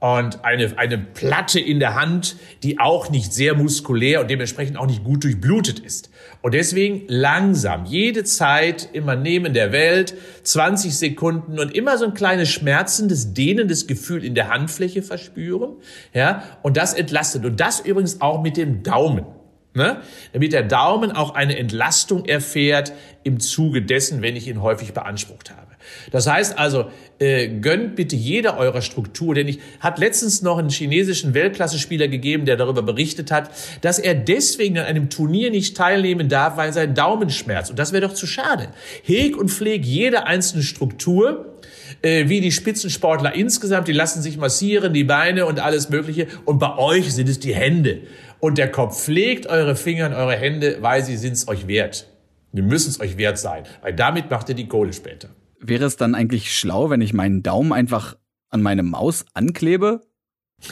[0.00, 4.86] Und eine, eine Platte in der Hand, die auch nicht sehr muskulär und dementsprechend auch
[4.86, 6.10] nicht gut durchblutet ist.
[6.40, 12.14] Und deswegen langsam, jede Zeit immer nehmen der Welt, 20 Sekunden und immer so ein
[12.14, 15.76] kleines schmerzendes, dehnendes Gefühl in der Handfläche verspüren.
[16.14, 17.44] Ja, und das entlastet.
[17.44, 19.26] Und das übrigens auch mit dem Daumen.
[19.74, 20.00] Ne?
[20.32, 25.50] Damit der Daumen auch eine Entlastung erfährt im Zuge dessen, wenn ich ihn häufig beansprucht
[25.50, 25.70] habe.
[26.10, 30.70] Das heißt also, äh, gönnt bitte jeder eurer Struktur, denn ich hat letztens noch einen
[30.70, 33.50] chinesischen Weltklasse-Spieler gegeben, der darüber berichtet hat,
[33.82, 37.70] dass er deswegen an einem Turnier nicht teilnehmen darf, weil sein Daumen schmerzt.
[37.70, 38.68] Und das wäre doch zu schade.
[39.02, 41.56] Heg und pfleg jede einzelne Struktur,
[42.02, 46.26] äh, wie die Spitzensportler insgesamt, die lassen sich massieren, die Beine und alles Mögliche.
[46.44, 48.02] Und bei euch sind es die Hände.
[48.38, 52.06] Und der Kopf pflegt eure Finger und eure Hände, weil sie sind es euch wert.
[52.52, 55.28] Wir müssen es euch wert sein, weil damit macht ihr die Kohle später.
[55.60, 58.16] Wäre es dann eigentlich schlau, wenn ich meinen Daumen einfach
[58.48, 60.00] an meine Maus anklebe?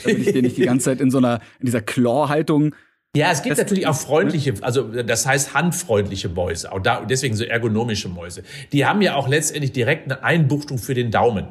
[0.03, 2.74] Damit ich den nicht die ganze Zeit in so einer, in dieser Claw-Haltung
[3.16, 7.35] ja, es gibt das natürlich auch freundliche, also das heißt handfreundliche Mäuse, auch da, deswegen
[7.35, 8.42] so ergonomische Mäuse.
[8.72, 11.48] Die haben ja auch letztendlich direkt eine Einbuchtung für den Daumen.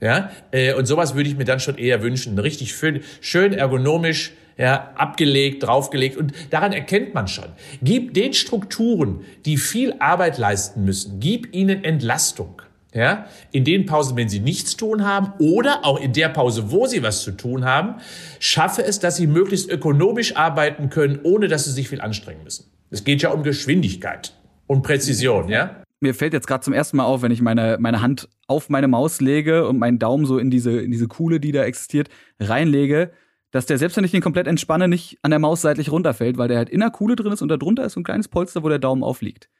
[0.00, 2.38] Ja, äh, und sowas würde ich mir dann schon eher wünschen.
[2.38, 6.16] Richtig schön, schön ergonomisch, ja, abgelegt, draufgelegt.
[6.16, 7.46] Und daran erkennt man schon.
[7.82, 12.62] Gib den Strukturen, die viel Arbeit leisten müssen, gib ihnen Entlastung.
[12.92, 16.86] Ja, in den Pausen, wenn sie nichts tun haben oder auch in der Pause, wo
[16.86, 18.00] sie was zu tun haben,
[18.40, 22.64] schaffe es, dass sie möglichst ökonomisch arbeiten können, ohne dass sie sich viel anstrengen müssen.
[22.90, 24.32] Es geht ja um Geschwindigkeit
[24.66, 25.79] und Präzision, ja?
[26.00, 28.88] Mir fällt jetzt gerade zum ersten Mal auf, wenn ich meine, meine Hand auf meine
[28.88, 32.08] Maus lege und meinen Daumen so in diese, in diese Kuhle, die da existiert,
[32.40, 33.12] reinlege,
[33.50, 36.48] dass der, selbst wenn ich den komplett entspanne, nicht an der Maus seitlich runterfällt, weil
[36.48, 38.68] der halt in der Kuhle drin ist und darunter ist so ein kleines Polster, wo
[38.68, 39.50] der Daumen aufliegt.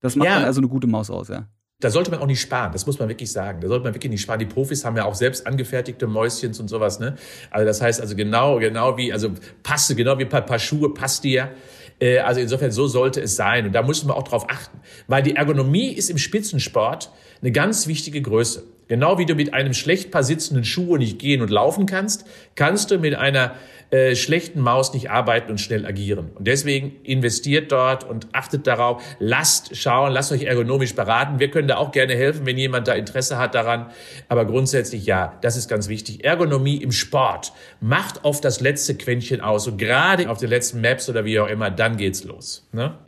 [0.00, 0.36] Das macht ja.
[0.36, 1.48] dann also eine gute Maus aus, ja.
[1.80, 3.60] Da sollte man auch nicht sparen, das muss man wirklich sagen.
[3.60, 4.38] Da sollte man wirklich nicht sparen.
[4.38, 7.16] Die Profis haben ja auch selbst angefertigte Mäuschens und sowas, ne?
[7.50, 9.32] Also das heißt also genau, genau wie, also
[9.64, 11.42] passte, genau wie ein paar, paar Schuhe passt dir.
[11.42, 11.81] Äh,
[12.18, 13.66] also insofern, so sollte es sein.
[13.66, 14.80] Und da muss man auch drauf achten.
[15.06, 17.10] Weil die Ergonomie ist im Spitzensport
[17.40, 18.64] eine ganz wichtige Größe.
[18.88, 22.90] Genau wie du mit einem schlecht paar sitzenden Schuhe nicht gehen und laufen kannst, kannst
[22.90, 23.54] du mit einer
[23.92, 26.30] äh, schlechten Maus nicht arbeiten und schnell agieren.
[26.34, 31.40] Und deswegen investiert dort und achtet darauf, lasst schauen, lasst euch ergonomisch beraten.
[31.40, 33.90] Wir können da auch gerne helfen, wenn jemand da Interesse hat daran.
[34.28, 36.24] Aber grundsätzlich ja, das ist ganz wichtig.
[36.24, 39.66] Ergonomie im Sport macht auf das letzte Quäntchen aus.
[39.66, 42.66] Und gerade auf den letzten Maps oder wie auch immer, dann geht's los.
[42.72, 42.98] Ne?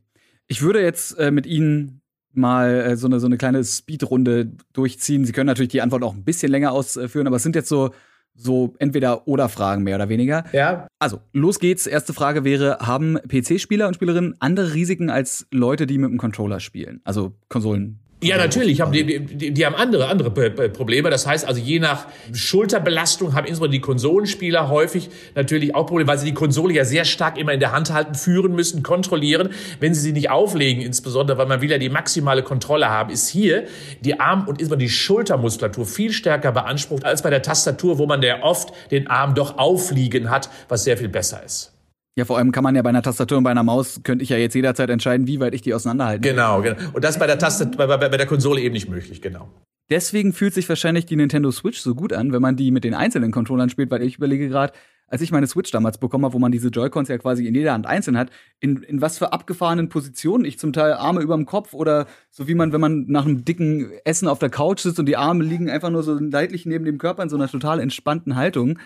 [0.49, 2.03] Ich würde jetzt äh, mit Ihnen
[2.37, 5.25] mal äh, so, eine, so eine kleine Speedrunde durchziehen.
[5.25, 7.91] Sie können natürlich die Antwort auch ein bisschen länger ausführen, aber es sind jetzt so,
[8.35, 10.45] so entweder oder Fragen mehr oder weniger.
[10.53, 10.89] Ja.
[10.99, 11.87] Also, los geht's.
[11.87, 16.61] Erste Frage wäre: Haben PC-Spieler und Spielerinnen andere Risiken als Leute, die mit dem Controller
[16.61, 17.01] spielen?
[17.05, 18.01] Also Konsolen.
[18.25, 18.83] Ja, natürlich.
[18.91, 21.11] Die, die, die haben andere, andere Probleme.
[21.11, 26.19] Das heißt also, je nach Schulterbelastung haben insbesondere die Konsolenspieler häufig natürlich auch Probleme, weil
[26.19, 29.51] sie die Konsole ja sehr stark immer in der Hand halten, führen müssen, kontrollieren.
[29.81, 33.29] Wenn sie sie nicht auflegen, insbesondere, weil man will ja die maximale Kontrolle haben, ist
[33.29, 33.65] hier
[34.01, 38.23] die Arm- und insbesondere die Schultermuskulatur viel stärker beansprucht als bei der Tastatur, wo man
[38.23, 41.74] ja oft den Arm doch aufliegen hat, was sehr viel besser ist.
[42.17, 44.29] Ja, vor allem kann man ja bei einer Tastatur und bei einer Maus, könnte ich
[44.29, 46.77] ja jetzt jederzeit entscheiden, wie weit ich die auseinanderhalten Genau, genau.
[46.93, 49.49] Und das bei der Tastatur, bei, bei, bei der Konsole eben nicht möglich, genau.
[49.91, 52.95] Deswegen fühlt sich wahrscheinlich die Nintendo Switch so gut an, wenn man die mit den
[52.95, 54.73] einzelnen Controllern spielt, weil ich überlege gerade,
[55.09, 57.73] als ich meine Switch damals bekommen habe, wo man diese Joy-Cons ja quasi in jeder
[57.73, 61.75] Hand einzeln hat, in, in was für abgefahrenen Positionen ich zum Teil Arme überm Kopf
[61.75, 65.07] oder so wie man, wenn man nach einem dicken Essen auf der Couch sitzt und
[65.07, 68.37] die Arme liegen einfach nur so leidlich neben dem Körper in so einer total entspannten
[68.37, 68.79] Haltung.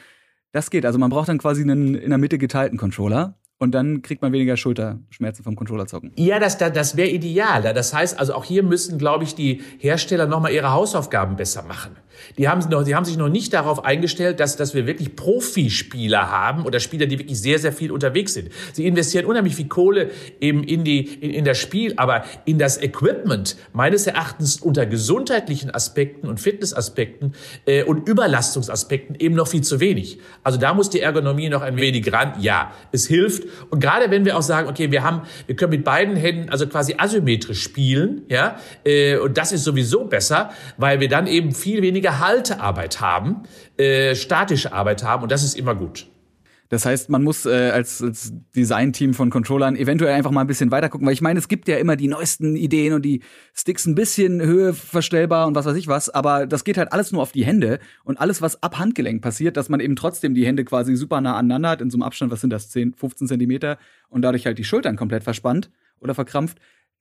[0.53, 0.87] Das geht.
[0.87, 3.39] Also man braucht dann quasi einen in der Mitte geteilten Controller.
[3.59, 6.13] Und dann kriegt man weniger Schulterschmerzen vom Controller zocken.
[6.17, 7.63] Ja, das, das wäre ideal.
[7.75, 11.97] Das heißt, also auch hier müssen, glaube ich, die Hersteller nochmal ihre Hausaufgaben besser machen.
[12.37, 16.31] Die haben, noch, die haben sich noch nicht darauf eingestellt, dass, dass wir wirklich Profispieler
[16.31, 18.51] haben oder Spieler, die wirklich sehr, sehr viel unterwegs sind.
[18.73, 22.81] Sie investieren unheimlich viel Kohle eben in, die, in, in das Spiel, aber in das
[22.81, 27.35] Equipment meines Erachtens unter gesundheitlichen Aspekten und Fitnessaspekten
[27.67, 30.19] äh, und Überlastungsaspekten eben noch viel zu wenig.
[30.43, 32.35] Also da muss die Ergonomie noch ein wenig ran.
[32.41, 35.85] Ja, es hilft, Und gerade wenn wir auch sagen, okay, wir haben, wir können mit
[35.85, 41.09] beiden Händen also quasi asymmetrisch spielen, ja, äh, und das ist sowieso besser, weil wir
[41.09, 43.43] dann eben viel weniger Haltearbeit haben,
[43.77, 46.07] äh, statische Arbeit haben und das ist immer gut.
[46.69, 50.71] Das heißt, man muss äh, als, als Design-Team von Controllern eventuell einfach mal ein bisschen
[50.71, 53.23] weiter gucken, weil ich meine, es gibt ja immer die neuesten Ideen und die
[53.55, 57.11] Sticks ein bisschen Höhe verstellbar und was weiß ich was, aber das geht halt alles
[57.11, 60.47] nur auf die Hände und alles, was ab Handgelenk passiert, dass man eben trotzdem die
[60.47, 63.29] Hände quasi super nah aneinander hat, in so einem Abstand, was sind das, 10, 15
[63.29, 63.79] Zentimeter
[64.11, 66.59] und dadurch halt die Schultern komplett verspannt oder verkrampft.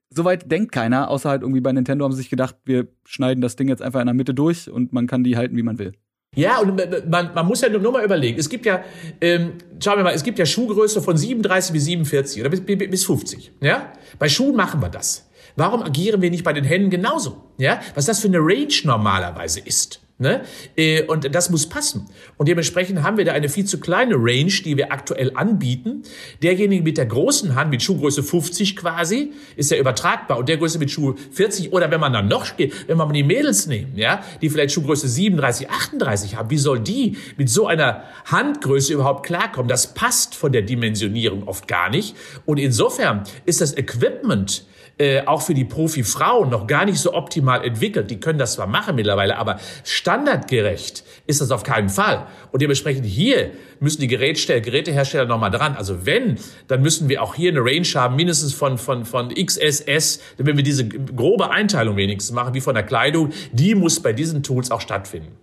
[0.09, 3.57] Soweit denkt keiner, außer halt irgendwie bei Nintendo haben sie sich gedacht, wir schneiden das
[3.57, 5.91] Ding jetzt einfach in der Mitte durch und man kann die halten, wie man will.
[6.35, 8.37] Ja, und man, man muss ja nur mal überlegen.
[8.37, 8.83] Es gibt ja,
[9.21, 13.05] ähm, schauen wir mal, es gibt ja Schuhgröße von 37 bis 47 oder bis, bis
[13.05, 13.53] 50.
[13.61, 13.93] Ja?
[14.19, 15.29] Bei Schuhen machen wir das.
[15.55, 17.43] Warum agieren wir nicht bei den Händen genauso?
[17.57, 17.79] Ja?
[17.95, 20.01] Was das für eine Range normalerweise ist.
[20.19, 20.41] Ne?
[20.75, 22.07] Äh, und das muss passen.
[22.37, 26.01] Und dementsprechend haben wir da eine viel zu kleine Range, die wir aktuell anbieten.
[26.41, 30.39] Derjenige mit der großen Hand, mit Schuhgröße 50 quasi, ist ja übertragbar.
[30.39, 33.67] Und der Größe mit Schuh 40, oder wenn man dann noch wenn man die Mädels
[33.67, 38.93] nehmen, ja, die vielleicht Schuhgröße 37, 38 haben, wie soll die mit so einer Handgröße
[38.93, 39.69] überhaupt klarkommen?
[39.69, 42.15] Das passt von der Dimensionierung oft gar nicht.
[42.45, 44.65] Und insofern ist das Equipment,
[44.97, 48.09] äh, auch für die Profi-Frauen noch gar nicht so optimal entwickelt.
[48.09, 52.25] Die können das zwar machen mittlerweile, aber standardgerecht ist das auf keinen Fall.
[52.51, 55.75] Und dementsprechend hier müssen die Gerätsteller, Gerätehersteller nochmal dran.
[55.75, 60.19] Also wenn, dann müssen wir auch hier eine Range haben, mindestens von, von, von XSS,
[60.37, 64.41] wenn wir diese grobe Einteilung wenigstens machen, wie von der Kleidung, die muss bei diesen
[64.41, 65.37] Tools auch stattfinden.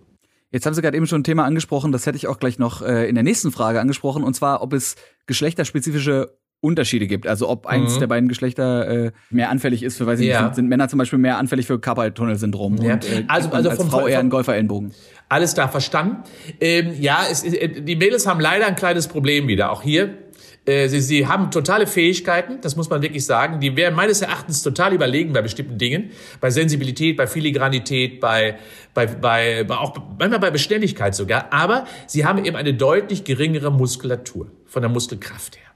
[0.51, 2.81] Jetzt haben Sie gerade eben schon ein Thema angesprochen, das hätte ich auch gleich noch
[2.81, 4.95] äh, in der nächsten Frage angesprochen, und zwar, ob es
[5.27, 7.27] geschlechterspezifische Unterschiede gibt.
[7.27, 7.99] Also ob eins mhm.
[7.99, 10.41] der beiden Geschlechter äh, mehr anfällig ist für, weiß ich ja.
[10.41, 12.93] nicht, sind, sind, Männer zum Beispiel mehr anfällig für Carpal-Tunnel-Syndrom ja.
[12.93, 14.93] und, äh, also, also als vom, Frau eher einen Golfer-Ellenbogen.
[15.29, 16.23] Alles da verstanden.
[16.59, 19.71] Ähm, ja, es, äh, die Mädels haben leider ein kleines Problem wieder.
[19.71, 20.17] Auch hier
[20.65, 23.59] äh, Sie, sie haben totale Fähigkeiten, das muss man wirklich sagen.
[23.59, 28.57] Die wären meines Erachtens total überlegen bei bestimmten Dingen, bei Sensibilität, bei Filigranität, bei,
[28.93, 31.53] bei, bei, bei auch manchmal bei Beständigkeit sogar.
[31.53, 35.74] Aber sie haben eben eine deutlich geringere Muskulatur von der Muskelkraft her.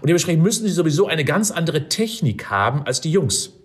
[0.00, 3.57] Und dementsprechend müssen sie sowieso eine ganz andere Technik haben als die Jungs.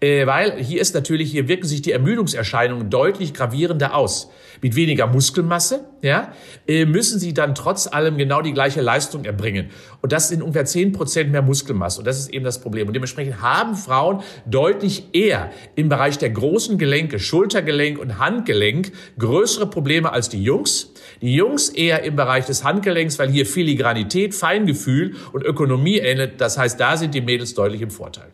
[0.00, 4.30] Äh, weil hier ist natürlich, hier wirken sich die Ermüdungserscheinungen deutlich gravierender aus.
[4.62, 6.32] Mit weniger Muskelmasse, ja,
[6.66, 9.70] äh, müssen sie dann trotz allem genau die gleiche Leistung erbringen.
[10.00, 11.98] Und das sind ungefähr zehn Prozent mehr Muskelmasse.
[11.98, 12.86] Und das ist eben das Problem.
[12.86, 19.66] Und dementsprechend haben Frauen deutlich eher im Bereich der großen Gelenke, Schultergelenk und Handgelenk größere
[19.66, 20.92] Probleme als die Jungs.
[21.20, 26.40] Die Jungs eher im Bereich des Handgelenks, weil hier Filigranität, Feingefühl und Ökonomie ähnelt.
[26.40, 28.32] Das heißt, da sind die Mädels deutlich im Vorteil.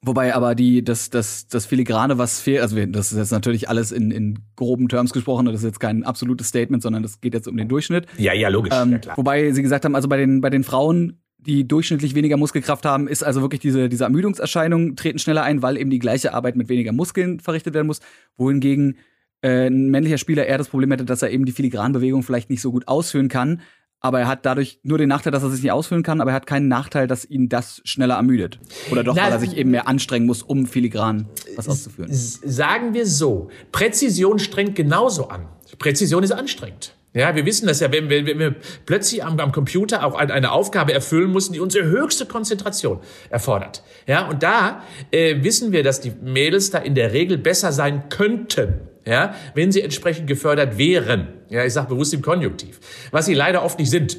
[0.00, 3.90] Wobei aber die, das, das, das Filigrane, was fehlt, also das ist jetzt natürlich alles
[3.90, 7.48] in, in groben Terms gesprochen, das ist jetzt kein absolutes Statement, sondern das geht jetzt
[7.48, 8.06] um den Durchschnitt.
[8.16, 8.72] Ja, ja, logisch.
[8.72, 9.16] Ähm, ja.
[9.16, 13.08] Wobei sie gesagt haben, also bei den, bei den Frauen, die durchschnittlich weniger Muskelkraft haben,
[13.08, 16.68] ist also wirklich diese, diese Ermüdungserscheinungen treten schneller ein, weil eben die gleiche Arbeit mit
[16.68, 18.00] weniger Muskeln verrichtet werden muss.
[18.36, 18.98] Wohingegen
[19.42, 22.60] äh, ein männlicher Spieler eher das Problem hätte, dass er eben die Filigranbewegung vielleicht nicht
[22.60, 23.62] so gut ausführen kann,
[24.00, 26.36] aber er hat dadurch nur den Nachteil, dass er sich nicht ausfüllen kann, aber er
[26.36, 28.60] hat keinen Nachteil, dass ihn das schneller ermüdet.
[28.90, 32.08] Oder doch, Na, weil er sich eben mehr anstrengen muss, um filigran was auszuführen.
[32.12, 35.48] Sagen wir so, Präzision strengt genauso an.
[35.78, 36.94] Präzision ist anstrengend.
[37.14, 40.52] Ja, wir wissen das ja, wenn wir, wenn wir plötzlich am, am Computer auch eine
[40.52, 43.82] Aufgabe erfüllen müssen, die unsere höchste Konzentration erfordert.
[44.06, 48.08] Ja, und da äh, wissen wir, dass die Mädels da in der Regel besser sein
[48.10, 48.74] könnten
[49.06, 51.28] ja, wenn sie entsprechend gefördert wären.
[51.48, 52.80] Ja, ich sage bewusst im Konjunktiv,
[53.10, 54.18] was sie leider oft nicht sind.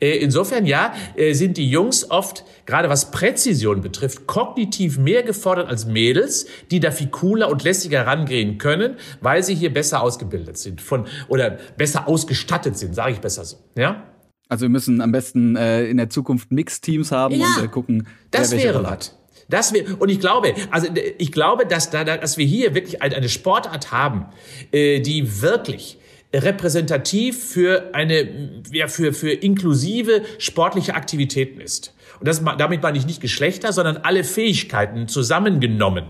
[0.00, 5.68] Äh, insofern ja, äh, sind die Jungs oft, gerade was Präzision betrifft, kognitiv mehr gefordert
[5.68, 10.58] als Mädels, die da viel cooler und lässiger rangehen können, weil sie hier besser ausgebildet
[10.58, 13.56] sind von oder besser ausgestattet sind, sage ich besser so.
[13.74, 14.02] Ja.
[14.48, 18.06] Also wir müssen am besten äh, in der Zukunft Mixteams haben ja, und äh, gucken,
[18.30, 18.98] wer das welche wäre Rolle
[19.46, 19.52] hat.
[19.52, 23.28] Das wir, und ich glaube, also ich glaube, dass, da, dass wir hier wirklich eine
[23.28, 24.26] Sportart haben,
[24.72, 25.98] äh, die wirklich
[26.34, 31.94] repräsentativ für eine, ja, für, für inklusive sportliche Aktivitäten ist.
[32.18, 36.04] Und das, damit meine ich nicht Geschlechter, sondern alle Fähigkeiten zusammengenommen.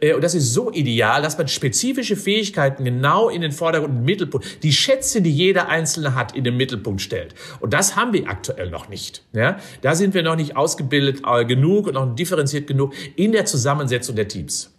[0.00, 4.04] Äh, und das ist so ideal, dass man spezifische Fähigkeiten genau in den Vordergrund und
[4.04, 7.34] Mittelpunkt, die Schätze, die jeder Einzelne hat, in den Mittelpunkt stellt.
[7.60, 9.22] Und das haben wir aktuell noch nicht.
[9.32, 9.58] Ja?
[9.82, 14.16] Da sind wir noch nicht ausgebildet äh, genug und noch differenziert genug in der Zusammensetzung
[14.16, 14.72] der Teams.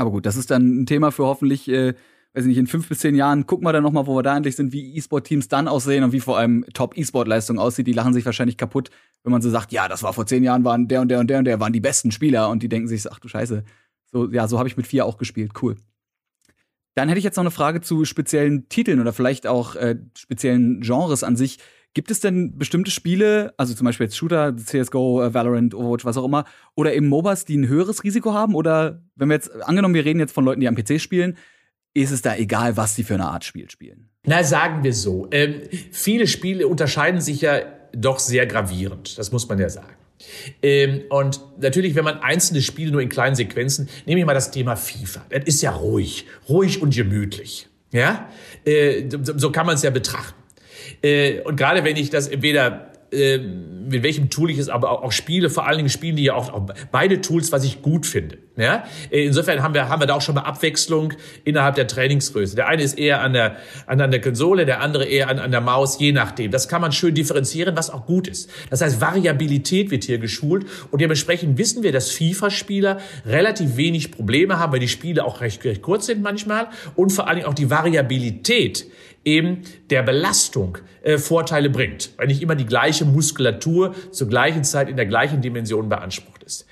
[0.00, 1.94] Aber gut, das ist dann ein Thema für hoffentlich äh,
[2.34, 4.36] weiß ich nicht, in fünf bis zehn Jahren gucken wir dann nochmal, wo wir da
[4.36, 7.86] endlich sind, wie E-Sport-Teams dann aussehen und wie vor allem Top-E-Sport-Leistung aussieht.
[7.86, 8.90] Die lachen sich wahrscheinlich kaputt,
[9.24, 11.28] wenn man so sagt, ja, das war vor zehn Jahren, waren der und der und
[11.28, 13.64] der und der waren die besten Spieler und die denken sich, ach du Scheiße,
[14.12, 15.76] so, ja, so habe ich mit vier auch gespielt, cool.
[16.94, 20.80] Dann hätte ich jetzt noch eine Frage zu speziellen Titeln oder vielleicht auch äh, speziellen
[20.80, 21.58] Genres an sich.
[21.94, 26.16] Gibt es denn bestimmte Spiele, also zum Beispiel jetzt Shooter, CSGO, äh, Valorant, Overwatch, was
[26.16, 28.54] auch immer, oder eben MOBAs, die ein höheres Risiko haben?
[28.54, 31.36] Oder wenn wir jetzt, angenommen, wir reden jetzt von Leuten, die am PC spielen,
[31.94, 34.08] ist es da egal, was die für eine Art Spiel spielen?
[34.24, 35.28] Na, sagen wir so.
[35.30, 37.60] Ähm, viele Spiele unterscheiden sich ja
[37.92, 39.18] doch sehr gravierend.
[39.18, 39.94] Das muss man ja sagen.
[40.62, 44.50] Ähm, und natürlich, wenn man einzelne Spiele nur in kleinen Sequenzen, nehme ich mal das
[44.50, 45.24] Thema FIFA.
[45.30, 47.68] Das ist ja ruhig, ruhig und gemütlich.
[47.92, 48.28] Ja,
[48.64, 50.34] äh, so kann man es ja betrachten.
[51.02, 55.02] Äh, und gerade wenn ich das entweder äh, mit welchem Tool ich es aber auch,
[55.02, 55.48] auch spiele.
[55.48, 58.38] Vor allen Dingen spielen die ja auch, auch, beide Tools, was ich gut finde.
[58.56, 58.84] Ja?
[59.10, 62.54] Äh, insofern haben wir, haben wir da auch schon mal Abwechslung innerhalb der Trainingsgröße.
[62.54, 65.50] Der eine ist eher an der, an, an der Konsole, der andere eher an, an
[65.50, 66.50] der Maus, je nachdem.
[66.50, 68.50] Das kann man schön differenzieren, was auch gut ist.
[68.68, 74.58] Das heißt, Variabilität wird hier geschult und dementsprechend wissen wir, dass FIFA-Spieler relativ wenig Probleme
[74.58, 77.54] haben, weil die Spiele auch recht, recht kurz sind manchmal und vor allen Dingen auch
[77.54, 78.86] die Variabilität
[79.24, 84.88] eben der Belastung äh, Vorteile bringt, weil nicht immer die gleiche Muskulatur zur gleichen Zeit
[84.88, 86.66] in der gleichen Dimension beansprucht ist.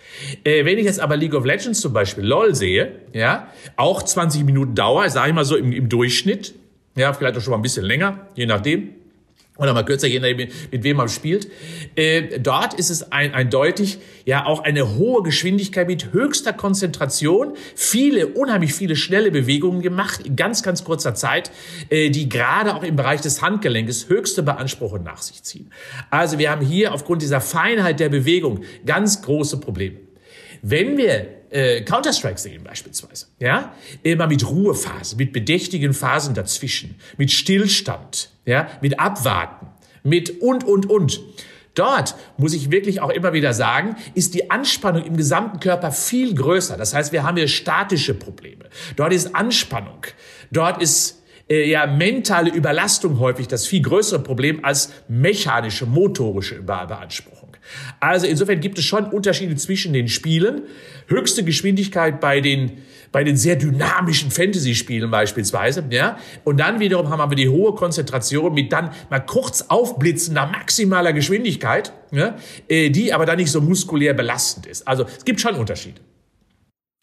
[0.44, 4.44] Äh, wenn ich jetzt aber League of Legends zum Beispiel LOL sehe, ja, auch 20
[4.44, 6.54] Minuten Dauer, sage ich mal so im, im Durchschnitt,
[6.96, 8.90] ja, vielleicht auch schon mal ein bisschen länger, je nachdem,
[9.59, 11.49] oder mal kürzer, je nachdem, mit wem man spielt.
[11.95, 18.29] Äh, dort ist es ein, eindeutig ja auch eine hohe Geschwindigkeit mit höchster Konzentration, viele,
[18.29, 21.51] unheimlich viele schnelle Bewegungen gemacht in ganz, ganz kurzer Zeit,
[21.88, 25.71] äh, die gerade auch im Bereich des Handgelenkes höchste Beanspruchung nach sich ziehen.
[26.11, 29.97] Also wir haben hier aufgrund dieser Feinheit der Bewegung ganz große Probleme.
[30.62, 37.31] Wenn wir äh, Counter-Strike sehen beispielsweise, ja, immer mit Ruhephasen, mit bedächtigen Phasen dazwischen, mit
[37.31, 39.66] Stillstand, ja, mit Abwarten,
[40.02, 41.20] mit und, und, und.
[41.74, 46.35] Dort muss ich wirklich auch immer wieder sagen, ist die Anspannung im gesamten Körper viel
[46.35, 46.78] größer.
[46.78, 48.64] Das heißt, wir haben hier statische Probleme.
[48.96, 50.06] Dort ist Anspannung.
[50.50, 57.36] Dort ist äh, ja mentale Überlastung häufig das viel größere Problem als mechanische, motorische Überbeanspruchung.
[58.00, 60.62] Also insofern gibt es schon Unterschiede zwischen den Spielen.
[61.09, 62.72] Höchste Geschwindigkeit bei den
[63.12, 66.18] bei den sehr dynamischen Fantasy-Spielen beispielsweise, ja.
[66.44, 71.92] Und dann wiederum haben wir die hohe Konzentration mit dann mal kurz aufblitzender maximaler Geschwindigkeit,
[72.11, 72.37] ja,
[72.68, 74.87] äh, die aber dann nicht so muskulär belastend ist.
[74.87, 76.00] Also es gibt schon Unterschiede.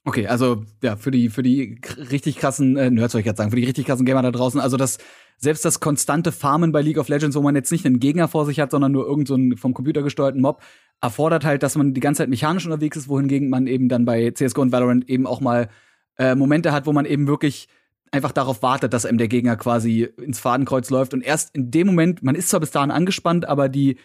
[0.05, 1.79] Okay, also ja, für die für die
[2.11, 4.59] richtig krassen äh, Nerds soll ich jetzt sagen, für die richtig krassen Gamer da draußen,
[4.59, 4.97] also das
[5.43, 8.45] selbst das konstante Farmen bei League of Legends, wo man jetzt nicht einen Gegner vor
[8.45, 10.61] sich hat, sondern nur irgendeinen so vom Computer gesteuerten Mob,
[11.01, 14.31] erfordert halt, dass man die ganze Zeit mechanisch unterwegs ist, wohingegen man eben dann bei
[14.31, 15.69] CS:GO und Valorant eben auch mal
[16.17, 17.67] äh, Momente hat, wo man eben wirklich
[18.11, 21.87] einfach darauf wartet, dass einem der Gegner quasi ins Fadenkreuz läuft und erst in dem
[21.87, 23.97] Moment, man ist zwar bis dahin angespannt, aber die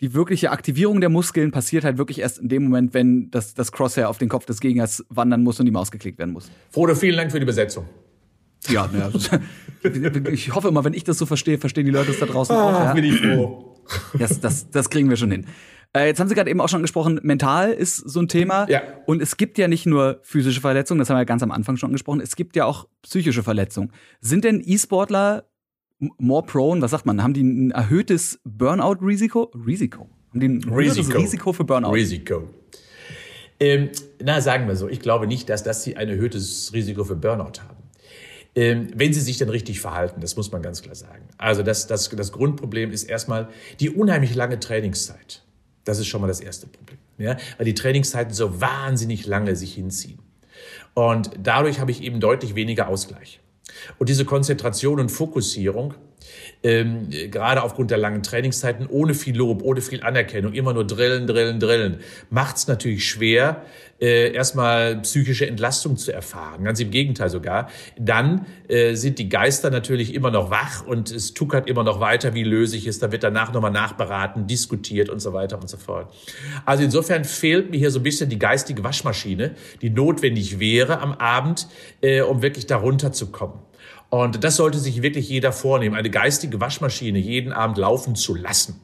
[0.00, 3.72] die wirkliche Aktivierung der Muskeln passiert halt wirklich erst in dem Moment, wenn das, das
[3.72, 6.50] Crosshair auf den Kopf des Gegners wandern muss und die Maus geklickt werden muss.
[6.70, 7.86] Frodo, vielen Dank für die Besetzung.
[8.68, 9.10] Ja, ja.
[10.32, 12.62] ich hoffe immer, wenn ich das so verstehe, verstehen die Leute es da draußen ah,
[12.62, 12.84] auch.
[12.84, 12.92] Ja.
[12.94, 13.76] Bin ich froh.
[14.18, 15.46] Das, das, das kriegen wir schon hin.
[15.96, 18.68] Äh, jetzt haben Sie gerade eben auch schon angesprochen, mental ist so ein Thema.
[18.68, 18.82] Ja.
[19.06, 21.88] Und es gibt ja nicht nur physische Verletzungen, das haben wir ganz am Anfang schon
[21.88, 23.92] angesprochen, es gibt ja auch psychische Verletzungen.
[24.20, 25.44] Sind denn E-Sportler
[26.18, 29.52] more prone, was sagt man, haben die ein erhöhtes Burnout-Risiko?
[29.66, 30.08] Risiko?
[30.30, 31.16] Haben die ein Risiko.
[31.16, 31.92] Risiko für Burnout?
[31.92, 32.48] Risiko.
[33.60, 37.14] Ähm, na, sagen wir so, ich glaube nicht, dass, dass sie ein erhöhtes Risiko für
[37.14, 37.73] Burnout haben.
[38.56, 41.24] Ähm, wenn sie sich denn richtig verhalten, das muss man ganz klar sagen.
[41.38, 43.48] Also das, das, das Grundproblem ist erstmal
[43.80, 45.42] die unheimlich lange Trainingszeit.
[45.84, 46.98] Das ist schon mal das erste Problem.
[47.18, 47.36] Ja?
[47.58, 50.18] Weil die Trainingszeiten so wahnsinnig lange sich hinziehen.
[50.94, 53.40] Und dadurch habe ich eben deutlich weniger Ausgleich.
[53.98, 55.94] Und diese Konzentration und Fokussierung,
[56.64, 61.26] ähm, gerade aufgrund der langen Trainingszeiten, ohne viel Lob, ohne viel Anerkennung, immer nur drillen,
[61.26, 61.98] drillen, drillen,
[62.30, 63.62] macht es natürlich schwer,
[64.00, 66.64] äh, erstmal psychische Entlastung zu erfahren.
[66.64, 67.68] Ganz im Gegenteil sogar.
[67.98, 72.34] Dann äh, sind die Geister natürlich immer noch wach und es tuckert immer noch weiter,
[72.34, 73.02] wie lösig ist.
[73.02, 76.12] Da wird danach nochmal nachberaten, diskutiert und so weiter und so fort.
[76.64, 81.12] Also insofern fehlt mir hier so ein bisschen die geistige Waschmaschine, die notwendig wäre am
[81.12, 81.68] Abend,
[82.00, 83.60] äh, um wirklich darunter zu kommen.
[84.14, 88.80] Und das sollte sich wirklich jeder vornehmen, eine geistige Waschmaschine jeden Abend laufen zu lassen.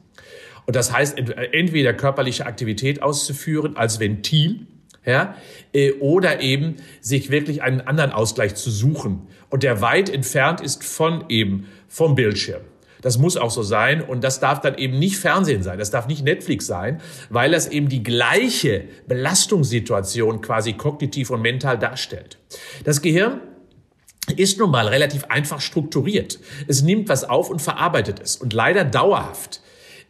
[0.65, 4.67] Und das heißt, entweder körperliche Aktivität auszuführen als Ventil,
[5.05, 5.35] ja,
[5.71, 10.83] äh, oder eben sich wirklich einen anderen Ausgleich zu suchen und der weit entfernt ist
[10.83, 12.63] von eben vom Bildschirm.
[13.01, 16.07] Das muss auch so sein und das darf dann eben nicht Fernsehen sein, das darf
[16.07, 22.37] nicht Netflix sein, weil das eben die gleiche Belastungssituation quasi kognitiv und mental darstellt.
[22.83, 23.39] Das Gehirn
[24.31, 26.39] ist nun mal relativ einfach strukturiert.
[26.67, 28.35] Es nimmt was auf und verarbeitet es.
[28.35, 29.61] Und leider dauerhaft.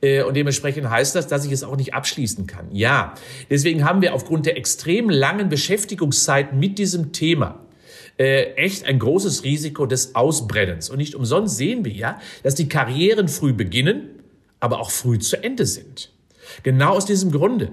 [0.02, 2.68] Äh, und dementsprechend heißt das, dass ich es auch nicht abschließen kann.
[2.72, 3.16] Ja,
[3.50, 7.60] deswegen haben wir aufgrund der extrem langen Beschäftigungszeit mit diesem Thema
[8.18, 10.90] äh, echt ein großes Risiko des Ausbrennens.
[10.90, 14.10] Und nicht umsonst sehen wir ja, dass die Karrieren früh beginnen,
[14.60, 16.12] aber auch früh zu Ende sind.
[16.64, 17.72] Genau aus diesem Grunde.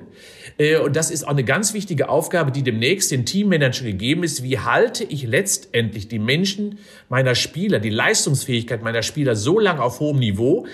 [0.58, 4.42] Äh, und das ist auch eine ganz wichtige Aufgabe, die demnächst den Teammanagern gegeben ist.
[4.42, 10.00] Wie halte ich letztendlich die Menschen meiner Spieler, die Leistungsfähigkeit meiner Spieler so lange auf
[10.00, 10.66] hohem Niveau,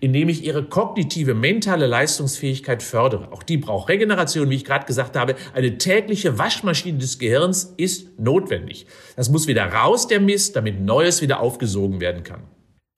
[0.00, 3.32] indem ich ihre kognitive, mentale Leistungsfähigkeit fördere.
[3.32, 5.36] Auch die braucht Regeneration, wie ich gerade gesagt habe.
[5.52, 8.86] Eine tägliche Waschmaschine des Gehirns ist notwendig.
[9.16, 12.42] Das muss wieder raus, der Mist, damit Neues wieder aufgesogen werden kann.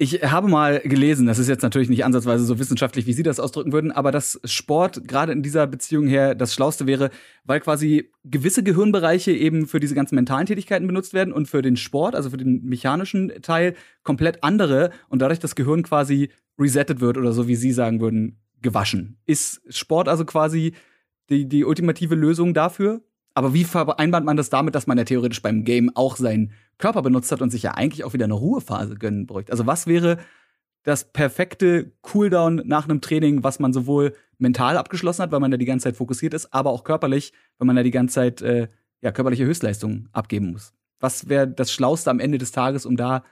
[0.03, 3.39] Ich habe mal gelesen, das ist jetzt natürlich nicht ansatzweise so wissenschaftlich, wie Sie das
[3.39, 7.11] ausdrücken würden, aber dass Sport gerade in dieser Beziehung her das Schlauste wäre,
[7.45, 11.77] weil quasi gewisse Gehirnbereiche eben für diese ganzen mentalen Tätigkeiten benutzt werden und für den
[11.77, 17.17] Sport, also für den mechanischen Teil, komplett andere und dadurch das Gehirn quasi resettet wird
[17.17, 19.19] oder so, wie Sie sagen würden, gewaschen.
[19.25, 20.73] Ist Sport also quasi
[21.31, 23.03] die, die ultimative Lösung dafür?
[23.35, 27.03] Aber wie vereinbart man das damit, dass man ja theoretisch beim Game auch seinen Körper
[27.03, 29.53] benutzt hat und sich ja eigentlich auch wieder eine Ruhephase gönnen bräuchte?
[29.53, 30.19] Also was wäre
[30.83, 35.57] das perfekte Cooldown nach einem Training, was man sowohl mental abgeschlossen hat, weil man da
[35.57, 38.69] die ganze Zeit fokussiert ist, aber auch körperlich, weil man da die ganze Zeit äh,
[39.01, 40.73] ja, körperliche Höchstleistungen abgeben muss?
[40.99, 43.25] Was wäre das Schlauste am Ende des Tages, um da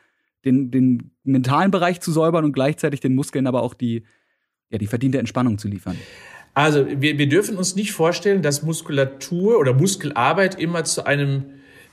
[0.44, 4.04] den, den mentalen Bereich zu säubern und gleichzeitig den Muskeln aber auch die,
[4.70, 5.96] ja, die verdiente Entspannung zu liefern?
[6.54, 11.44] Also wir, wir dürfen uns nicht vorstellen, dass Muskulatur oder Muskelarbeit immer zu einem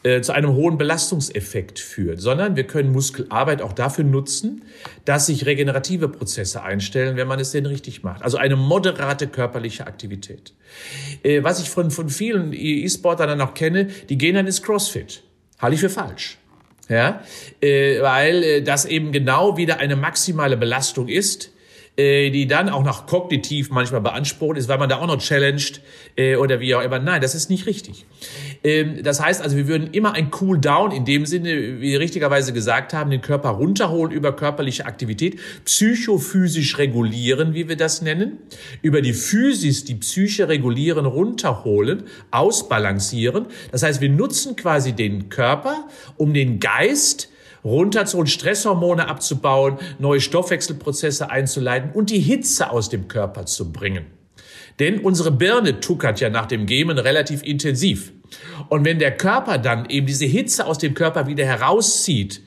[0.07, 4.63] äh, zu einem hohen Belastungseffekt führt, sondern wir können Muskelarbeit auch dafür nutzen,
[5.03, 8.21] dass sich regenerative Prozesse einstellen, wenn man es denn richtig macht.
[8.21, 10.53] Also eine moderate körperliche Aktivität.
[11.23, 15.23] Äh, was ich von, von vielen E-Sportlern dann auch kenne, die gehen dann ins CrossFit.
[15.59, 16.37] Halte ich für falsch.
[16.87, 17.21] Ja,
[17.59, 21.51] äh, weil das eben genau wieder eine maximale Belastung ist,
[21.97, 25.81] die dann auch noch kognitiv manchmal beansprucht ist, weil man da auch noch challenged
[26.15, 26.99] äh, oder wie auch immer.
[26.99, 28.05] Nein, das ist nicht richtig.
[28.63, 31.99] Ähm, das heißt also, wir würden immer ein Cool Down in dem Sinne, wie wir
[31.99, 38.37] richtigerweise gesagt haben, den Körper runterholen über körperliche Aktivität, psychophysisch regulieren, wie wir das nennen,
[38.83, 43.47] über die Physis die Psyche regulieren, runterholen, ausbalancieren.
[43.71, 47.29] Das heißt, wir nutzen quasi den Körper, um den Geist
[47.63, 54.05] runterzuholen, Stresshormone abzubauen, neue Stoffwechselprozesse einzuleiten und die Hitze aus dem Körper zu bringen.
[54.79, 58.13] Denn unsere Birne tuckert ja nach dem Gamen relativ intensiv.
[58.69, 62.41] Und wenn der Körper dann eben diese Hitze aus dem Körper wieder herauszieht,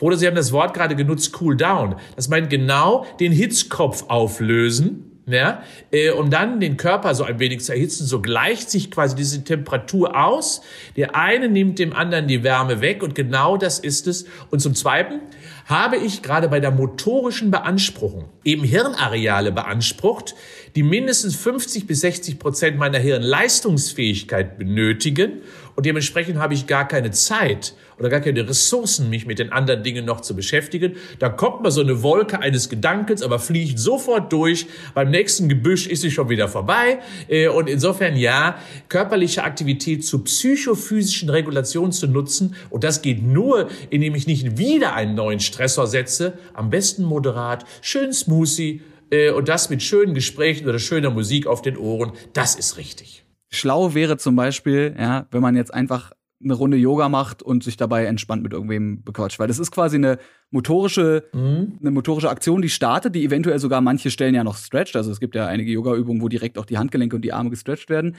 [0.00, 1.96] oder Sie haben das Wort gerade genutzt, cool down.
[2.16, 7.60] Das meint genau den Hitzkopf auflösen ja, äh, um dann den Körper so ein wenig
[7.60, 10.62] zu erhitzen, so gleicht sich quasi diese Temperatur aus.
[10.96, 14.26] Der eine nimmt dem anderen die Wärme weg und genau das ist es.
[14.50, 15.20] Und zum Zweiten
[15.66, 20.34] habe ich gerade bei der motorischen Beanspruchung eben Hirnareale beansprucht,
[20.74, 25.42] die mindestens 50 bis 60 Prozent meiner Hirnleistungsfähigkeit benötigen
[25.80, 29.82] und dementsprechend habe ich gar keine Zeit oder gar keine Ressourcen, mich mit den anderen
[29.82, 30.96] Dingen noch zu beschäftigen.
[31.20, 34.66] Da kommt mal so eine Wolke eines Gedankens, aber fliegt sofort durch.
[34.92, 36.98] Beim nächsten Gebüsch ist sie schon wieder vorbei.
[37.28, 38.58] Äh, und insofern ja,
[38.90, 42.56] körperliche Aktivität zur psychophysischen Regulation zu nutzen.
[42.68, 46.34] Und das geht nur, indem ich nicht wieder einen neuen Stressor setze.
[46.52, 51.62] Am besten moderat, schön smoothie äh, und das mit schönen Gesprächen oder schöner Musik auf
[51.62, 52.12] den Ohren.
[52.34, 53.24] Das ist richtig.
[53.50, 57.76] Schlau wäre zum Beispiel, ja, wenn man jetzt einfach eine Runde Yoga macht und sich
[57.76, 59.38] dabei entspannt mit irgendwem bequatscht.
[59.38, 60.18] Weil das ist quasi eine
[60.50, 61.78] motorische, mhm.
[61.80, 64.96] eine motorische Aktion, die startet, die eventuell sogar manche Stellen ja noch stretcht.
[64.96, 67.90] Also es gibt ja einige Yoga-Übungen, wo direkt auch die Handgelenke und die Arme gestretcht
[67.90, 68.16] werden,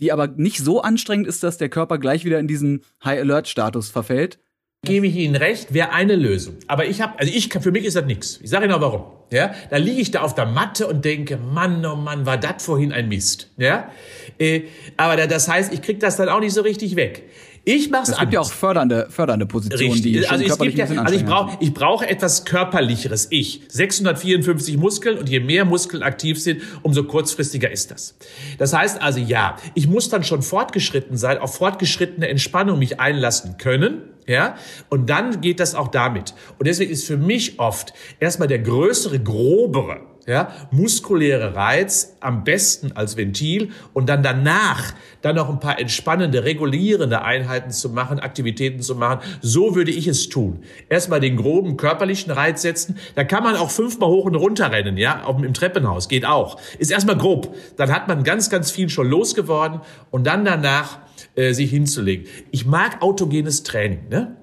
[0.00, 4.38] die aber nicht so anstrengend ist, dass der Körper gleich wieder in diesen High-Alert-Status verfällt.
[4.84, 6.56] Gebe ich Ihnen recht, wäre eine Lösung.
[6.66, 8.40] Aber ich habe, also ich, für mich ist das nichts.
[8.42, 9.04] Ich sage Ihnen auch warum.
[9.30, 12.64] Ja, da liege ich da auf der Matte und denke, Mann, oh Mann, war das
[12.64, 13.48] vorhin ein Mist.
[13.58, 13.92] Ja,
[14.40, 14.62] äh,
[14.96, 17.22] aber das heißt, ich krieg das dann auch nicht so richtig weg.
[17.64, 20.12] Ich mache es Es gibt ja auch fördernde, fördernde Positionen, Richtig.
[20.12, 23.62] die also, es gibt ja, also ich brauche ich brauche etwas körperlicheres Ich.
[23.68, 28.16] 654 Muskeln und je mehr Muskeln aktiv sind, umso kurzfristiger ist das.
[28.58, 33.58] Das heißt also ja, ich muss dann schon fortgeschritten sein, auf fortgeschrittene Entspannung mich einlassen
[33.58, 34.02] können.
[34.26, 34.56] Ja,
[34.88, 36.34] und dann geht das auch damit.
[36.58, 42.92] Und deswegen ist für mich oft erstmal der größere, grobere, ja, muskuläre Reiz am besten
[42.92, 48.82] als Ventil und dann danach dann noch ein paar entspannende, regulierende Einheiten zu machen, Aktivitäten
[48.82, 49.20] zu machen.
[49.40, 50.62] So würde ich es tun.
[50.88, 52.98] Erstmal den groben körperlichen Reiz setzen.
[53.14, 56.08] Da kann man auch fünfmal hoch und runter rennen, ja, auch im Treppenhaus.
[56.08, 56.60] Geht auch.
[56.78, 57.54] Ist erstmal grob.
[57.76, 60.98] Dann hat man ganz, ganz viel schon losgeworden und dann danach
[61.34, 62.26] äh, sich hinzulegen.
[62.50, 64.36] Ich mag autogenes Training, ne?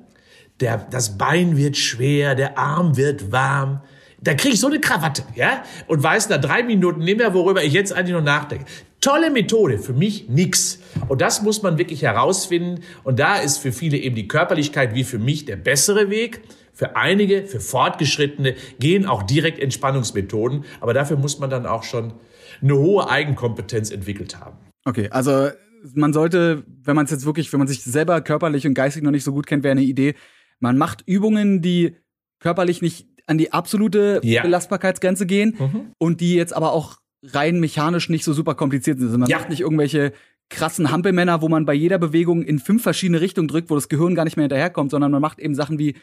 [0.60, 3.82] Der, das Bein wird schwer, der Arm wird warm
[4.22, 7.64] Da kriege ich so eine Krawatte, ja, und weiß nach drei Minuten nicht mehr, worüber
[7.64, 8.66] ich jetzt eigentlich noch nachdenke.
[9.02, 10.80] Tolle Methode, für mich nix.
[11.08, 12.82] Und das muss man wirklich herausfinden.
[13.04, 16.42] Und da ist für viele eben die Körperlichkeit wie für mich der bessere Weg.
[16.74, 20.66] Für einige, für Fortgeschrittene gehen auch direkt Entspannungsmethoden.
[20.82, 22.14] Aber dafür muss man dann auch schon
[22.62, 24.58] eine hohe Eigenkompetenz entwickelt haben.
[24.84, 25.50] Okay, also
[25.94, 29.12] man sollte, wenn man es jetzt wirklich, wenn man sich selber körperlich und geistig noch
[29.12, 30.16] nicht so gut kennt, wäre eine Idee,
[30.60, 31.96] man macht Übungen, die
[32.40, 34.42] körperlich nicht an die absolute ja.
[34.42, 35.92] Belastbarkeitsgrenze gehen mhm.
[35.98, 39.08] und die jetzt aber auch rein mechanisch nicht so super kompliziert sind.
[39.08, 39.38] Also man ja.
[39.38, 40.14] macht nicht irgendwelche
[40.50, 44.16] krassen Hampelmänner, wo man bei jeder Bewegung in fünf verschiedene Richtungen drückt, wo das Gehirn
[44.16, 45.96] gar nicht mehr hinterherkommt, sondern man macht eben Sachen wie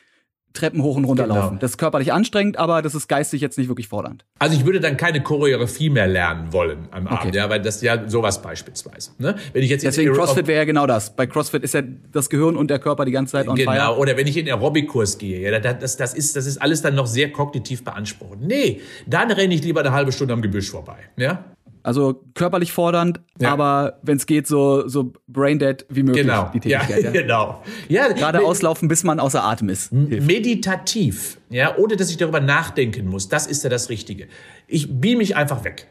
[0.56, 1.36] Treppen hoch und runter genau.
[1.36, 1.58] laufen.
[1.60, 4.24] Das ist körperlich anstrengend, aber das ist geistig jetzt nicht wirklich fordernd.
[4.38, 7.36] Also ich würde dann keine Choreografie mehr lernen wollen am Abend, okay.
[7.36, 9.12] ja, weil das ja sowas beispielsweise.
[9.18, 9.36] Ne?
[9.52, 11.14] Wenn ich jetzt Deswegen CrossFit wäre ja genau das.
[11.14, 11.82] Bei CrossFit ist ja
[12.12, 13.72] das Gehirn und der Körper die ganze Zeit on genau.
[13.72, 13.98] fire.
[13.98, 16.94] Oder wenn ich in den Aerobic-Kurs gehe, ja, das, das, ist, das ist alles dann
[16.94, 18.46] noch sehr kognitiv beanspruchend.
[18.46, 20.98] Nee, dann renne ich lieber eine halbe Stunde am Gebüsch vorbei.
[21.16, 21.44] Ja?
[21.86, 23.52] Also körperlich fordernd, ja.
[23.52, 26.26] aber wenn es geht, so, so braindead wie möglich.
[26.26, 26.50] Genau.
[26.52, 27.10] Die Tätigkeit, ja, ja.
[27.22, 27.62] genau.
[27.88, 29.90] Ja, Gerade auslaufen, bis man außer Atem ist.
[29.90, 30.26] Hilft.
[30.26, 33.28] Meditativ, ja, ohne dass ich darüber nachdenken muss.
[33.28, 34.26] Das ist ja das Richtige.
[34.66, 35.86] Ich beam mich einfach weg.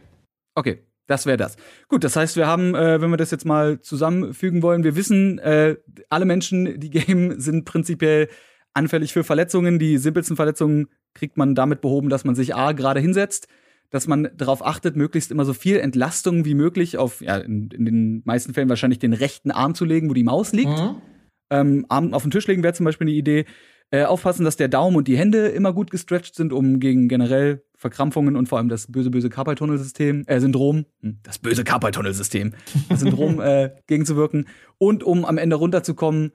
[0.54, 0.80] Okay.
[1.08, 1.56] Das wäre das.
[1.88, 5.38] Gut, das heißt, wir haben, äh, wenn wir das jetzt mal zusammenfügen wollen, wir wissen,
[5.38, 5.76] äh,
[6.10, 8.28] alle Menschen, die gamen, sind prinzipiell
[8.74, 9.80] anfällig für Verletzungen.
[9.80, 13.48] Die simpelsten Verletzungen kriegt man damit behoben, dass man sich A gerade hinsetzt,
[13.90, 17.86] dass man darauf achtet, möglichst immer so viel Entlastung wie möglich auf, ja, in, in
[17.86, 20.70] den meisten Fällen wahrscheinlich den rechten Arm zu legen, wo die Maus liegt.
[20.70, 21.02] Mhm.
[21.50, 23.46] Ähm, Arm auf den Tisch legen wäre zum Beispiel eine Idee.
[23.92, 27.64] Äh, aufpassen, dass der Daumen und die Hände immer gut gestretcht sind, um gegen generell
[27.76, 32.54] Verkrampfungen und vor allem das böse, böse Carpal-Tunnel-System, äh, Syndrom, hm, das böse Carpal-Tunnel-System,
[32.96, 34.48] Syndrom äh, gegenzuwirken
[34.80, 36.32] und um am Ende runterzukommen,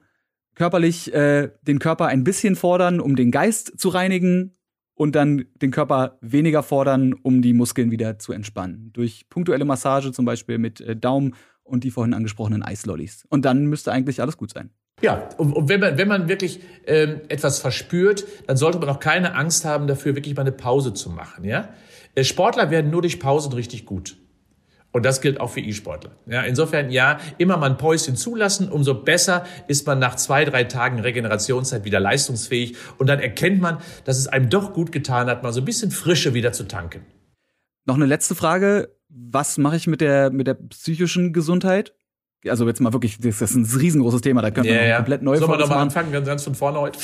[0.55, 4.55] körperlich äh, den Körper ein bisschen fordern, um den Geist zu reinigen
[5.01, 8.91] und dann den Körper weniger fordern, um die Muskeln wieder zu entspannen.
[8.93, 11.33] Durch punktuelle Massage zum Beispiel mit äh, Daumen
[11.63, 13.25] und die vorhin angesprochenen Eislollis.
[13.27, 14.69] Und dann müsste eigentlich alles gut sein.
[15.01, 18.99] Ja, und, und wenn, man, wenn man wirklich ähm, etwas verspürt, dann sollte man auch
[18.99, 21.45] keine Angst haben, dafür wirklich mal eine Pause zu machen.
[21.45, 21.69] Ja?
[22.13, 24.17] Äh, Sportler werden nur durch Pausen richtig gut.
[24.91, 26.11] Und das gilt auch für E-Sportler.
[26.25, 30.65] Ja, insofern, ja, immer mal ein Päuschen zulassen, umso besser ist man nach zwei, drei
[30.65, 32.75] Tagen Regenerationszeit wieder leistungsfähig.
[32.97, 35.91] Und dann erkennt man, dass es einem doch gut getan hat, mal so ein bisschen
[35.91, 37.05] Frische wieder zu tanken.
[37.85, 38.89] Noch eine letzte Frage.
[39.07, 41.93] Was mache ich mit der, mit der psychischen Gesundheit?
[42.47, 45.37] Also jetzt mal wirklich, das ist ein riesengroßes Thema, da können wir ja, komplett neu
[45.37, 46.97] Sollen wir nochmal anfangen, ganz von vorne heute?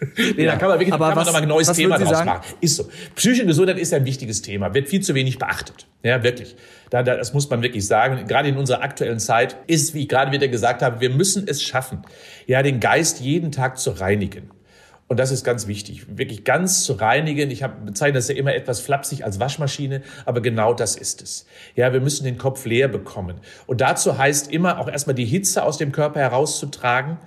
[0.16, 0.52] nee, ja.
[0.52, 2.26] da kann man wirklich Aber kann was, man noch mal ein neues Thema draus sagen?
[2.26, 2.54] machen.
[2.60, 2.88] Ist so.
[3.14, 5.86] Psychische Gesundheit ist ein wichtiges Thema, wird viel zu wenig beachtet.
[6.02, 6.56] Ja, wirklich.
[6.90, 8.26] Da, da, das muss man wirklich sagen.
[8.26, 11.62] Gerade in unserer aktuellen Zeit ist, wie ich gerade wieder gesagt habe, wir müssen es
[11.62, 12.02] schaffen,
[12.46, 14.50] ja, den Geist jeden Tag zu reinigen.
[15.10, 17.50] Und das ist ganz wichtig, wirklich ganz zu reinigen.
[17.50, 21.46] Ich habe bezeichnet das ja immer etwas flapsig als Waschmaschine, aber genau das ist es.
[21.74, 23.40] Ja, wir müssen den Kopf leer bekommen.
[23.66, 27.18] Und dazu heißt immer auch erstmal die Hitze aus dem Körper herauszutragen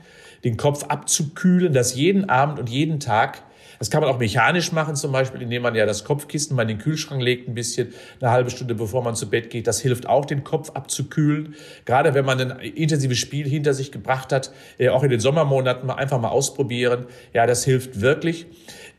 [0.44, 3.44] den Kopf abzukühlen, das jeden Abend und jeden Tag.
[3.84, 6.70] Das kann man auch mechanisch machen, zum Beispiel, indem man ja das Kopfkissen mal in
[6.70, 9.68] den Kühlschrank legt, ein bisschen, eine halbe Stunde bevor man zu Bett geht.
[9.68, 11.56] Das hilft auch, den Kopf abzukühlen.
[11.84, 15.86] Gerade wenn man ein intensives Spiel hinter sich gebracht hat, äh, auch in den Sommermonaten
[15.86, 17.08] mal einfach mal ausprobieren.
[17.34, 18.46] Ja, das hilft wirklich.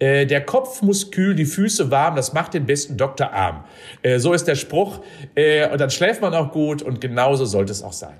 [0.00, 3.64] Äh, der Kopf muss kühl, die Füße warm, das macht den besten Doktor arm.
[4.02, 4.98] Äh, so ist der Spruch.
[5.72, 8.16] und dann schläft man auch gut und genauso sollte es auch sein.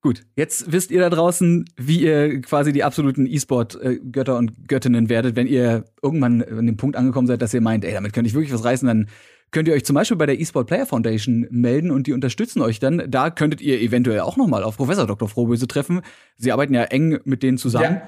[0.00, 5.34] Gut, jetzt wisst ihr da draußen, wie ihr quasi die absoluten E-Sport-Götter und Göttinnen werdet.
[5.34, 8.34] Wenn ihr irgendwann an dem Punkt angekommen seid, dass ihr meint, ey, damit könnte ich
[8.34, 9.08] wirklich was reißen, dann
[9.50, 12.78] könnt ihr euch zum Beispiel bei der eSport Player Foundation melden und die unterstützen euch
[12.78, 13.10] dann.
[13.10, 15.28] Da könntet ihr eventuell auch nochmal auf Professor Dr.
[15.28, 16.02] Frohböse treffen.
[16.36, 18.00] Sie arbeiten ja eng mit denen zusammen.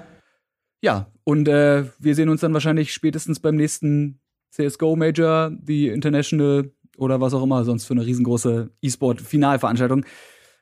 [0.82, 4.20] Ja, ja und äh, wir sehen uns dann wahrscheinlich spätestens beim nächsten
[4.51, 10.05] CSGO Major, die International oder was auch immer sonst für eine riesengroße E-Sport-Finalveranstaltung.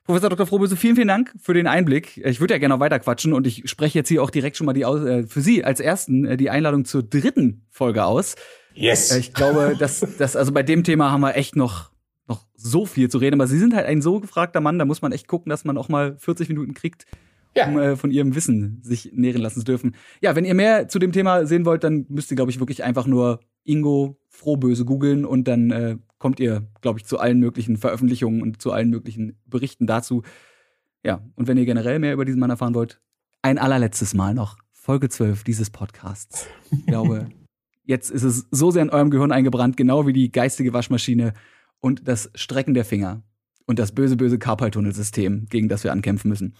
[0.08, 0.46] Professor Dr.
[0.46, 2.16] Frohböse, vielen, vielen Dank für den Einblick.
[2.24, 4.64] Ich würde ja gerne noch weiter quatschen und ich spreche jetzt hier auch direkt schon
[4.64, 8.34] mal die äh, für Sie als ersten äh, die Einladung zur dritten Folge aus.
[8.72, 9.12] Yes.
[9.12, 11.90] Äh, ich glaube, dass, dass also bei dem Thema haben wir echt noch
[12.26, 15.02] noch so viel zu reden, aber Sie sind halt ein so gefragter Mann, da muss
[15.02, 17.04] man echt gucken, dass man auch mal 40 Minuten kriegt,
[17.54, 17.68] ja.
[17.68, 19.94] um äh, von Ihrem Wissen sich nähren lassen zu dürfen.
[20.22, 22.82] Ja, wenn ihr mehr zu dem Thema sehen wollt, dann müsst ihr, glaube ich, wirklich
[22.82, 27.76] einfach nur Ingo Frohböse googeln und dann äh, kommt ihr, glaube ich, zu allen möglichen
[27.76, 30.22] Veröffentlichungen und zu allen möglichen Berichten dazu.
[31.04, 33.00] Ja, und wenn ihr generell mehr über diesen Mann erfahren wollt,
[33.42, 36.46] ein allerletztes Mal noch Folge 12 dieses Podcasts.
[36.70, 37.28] Ich glaube,
[37.84, 41.34] jetzt ist es so sehr in eurem Gehirn eingebrannt, genau wie die geistige Waschmaschine
[41.80, 43.22] und das Strecken der Finger
[43.66, 46.54] und das böse, böse Karpaltunnelsystem, gegen das wir ankämpfen müssen.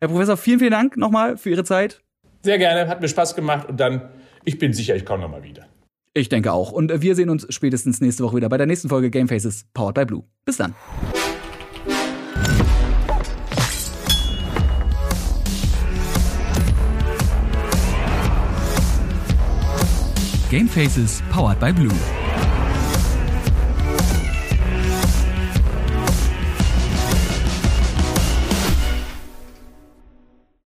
[0.00, 2.02] Herr Professor, vielen, vielen Dank nochmal für Ihre Zeit.
[2.42, 4.10] Sehr gerne, hat mir Spaß gemacht und dann,
[4.44, 5.66] ich bin sicher, ich komme nochmal wieder.
[6.16, 6.72] Ich denke auch.
[6.72, 9.66] Und äh, wir sehen uns spätestens nächste Woche wieder bei der nächsten Folge Game Faces
[9.74, 10.24] Powered by Blue.
[10.46, 10.74] Bis dann.
[20.48, 21.92] Game Faces Powered by Blue.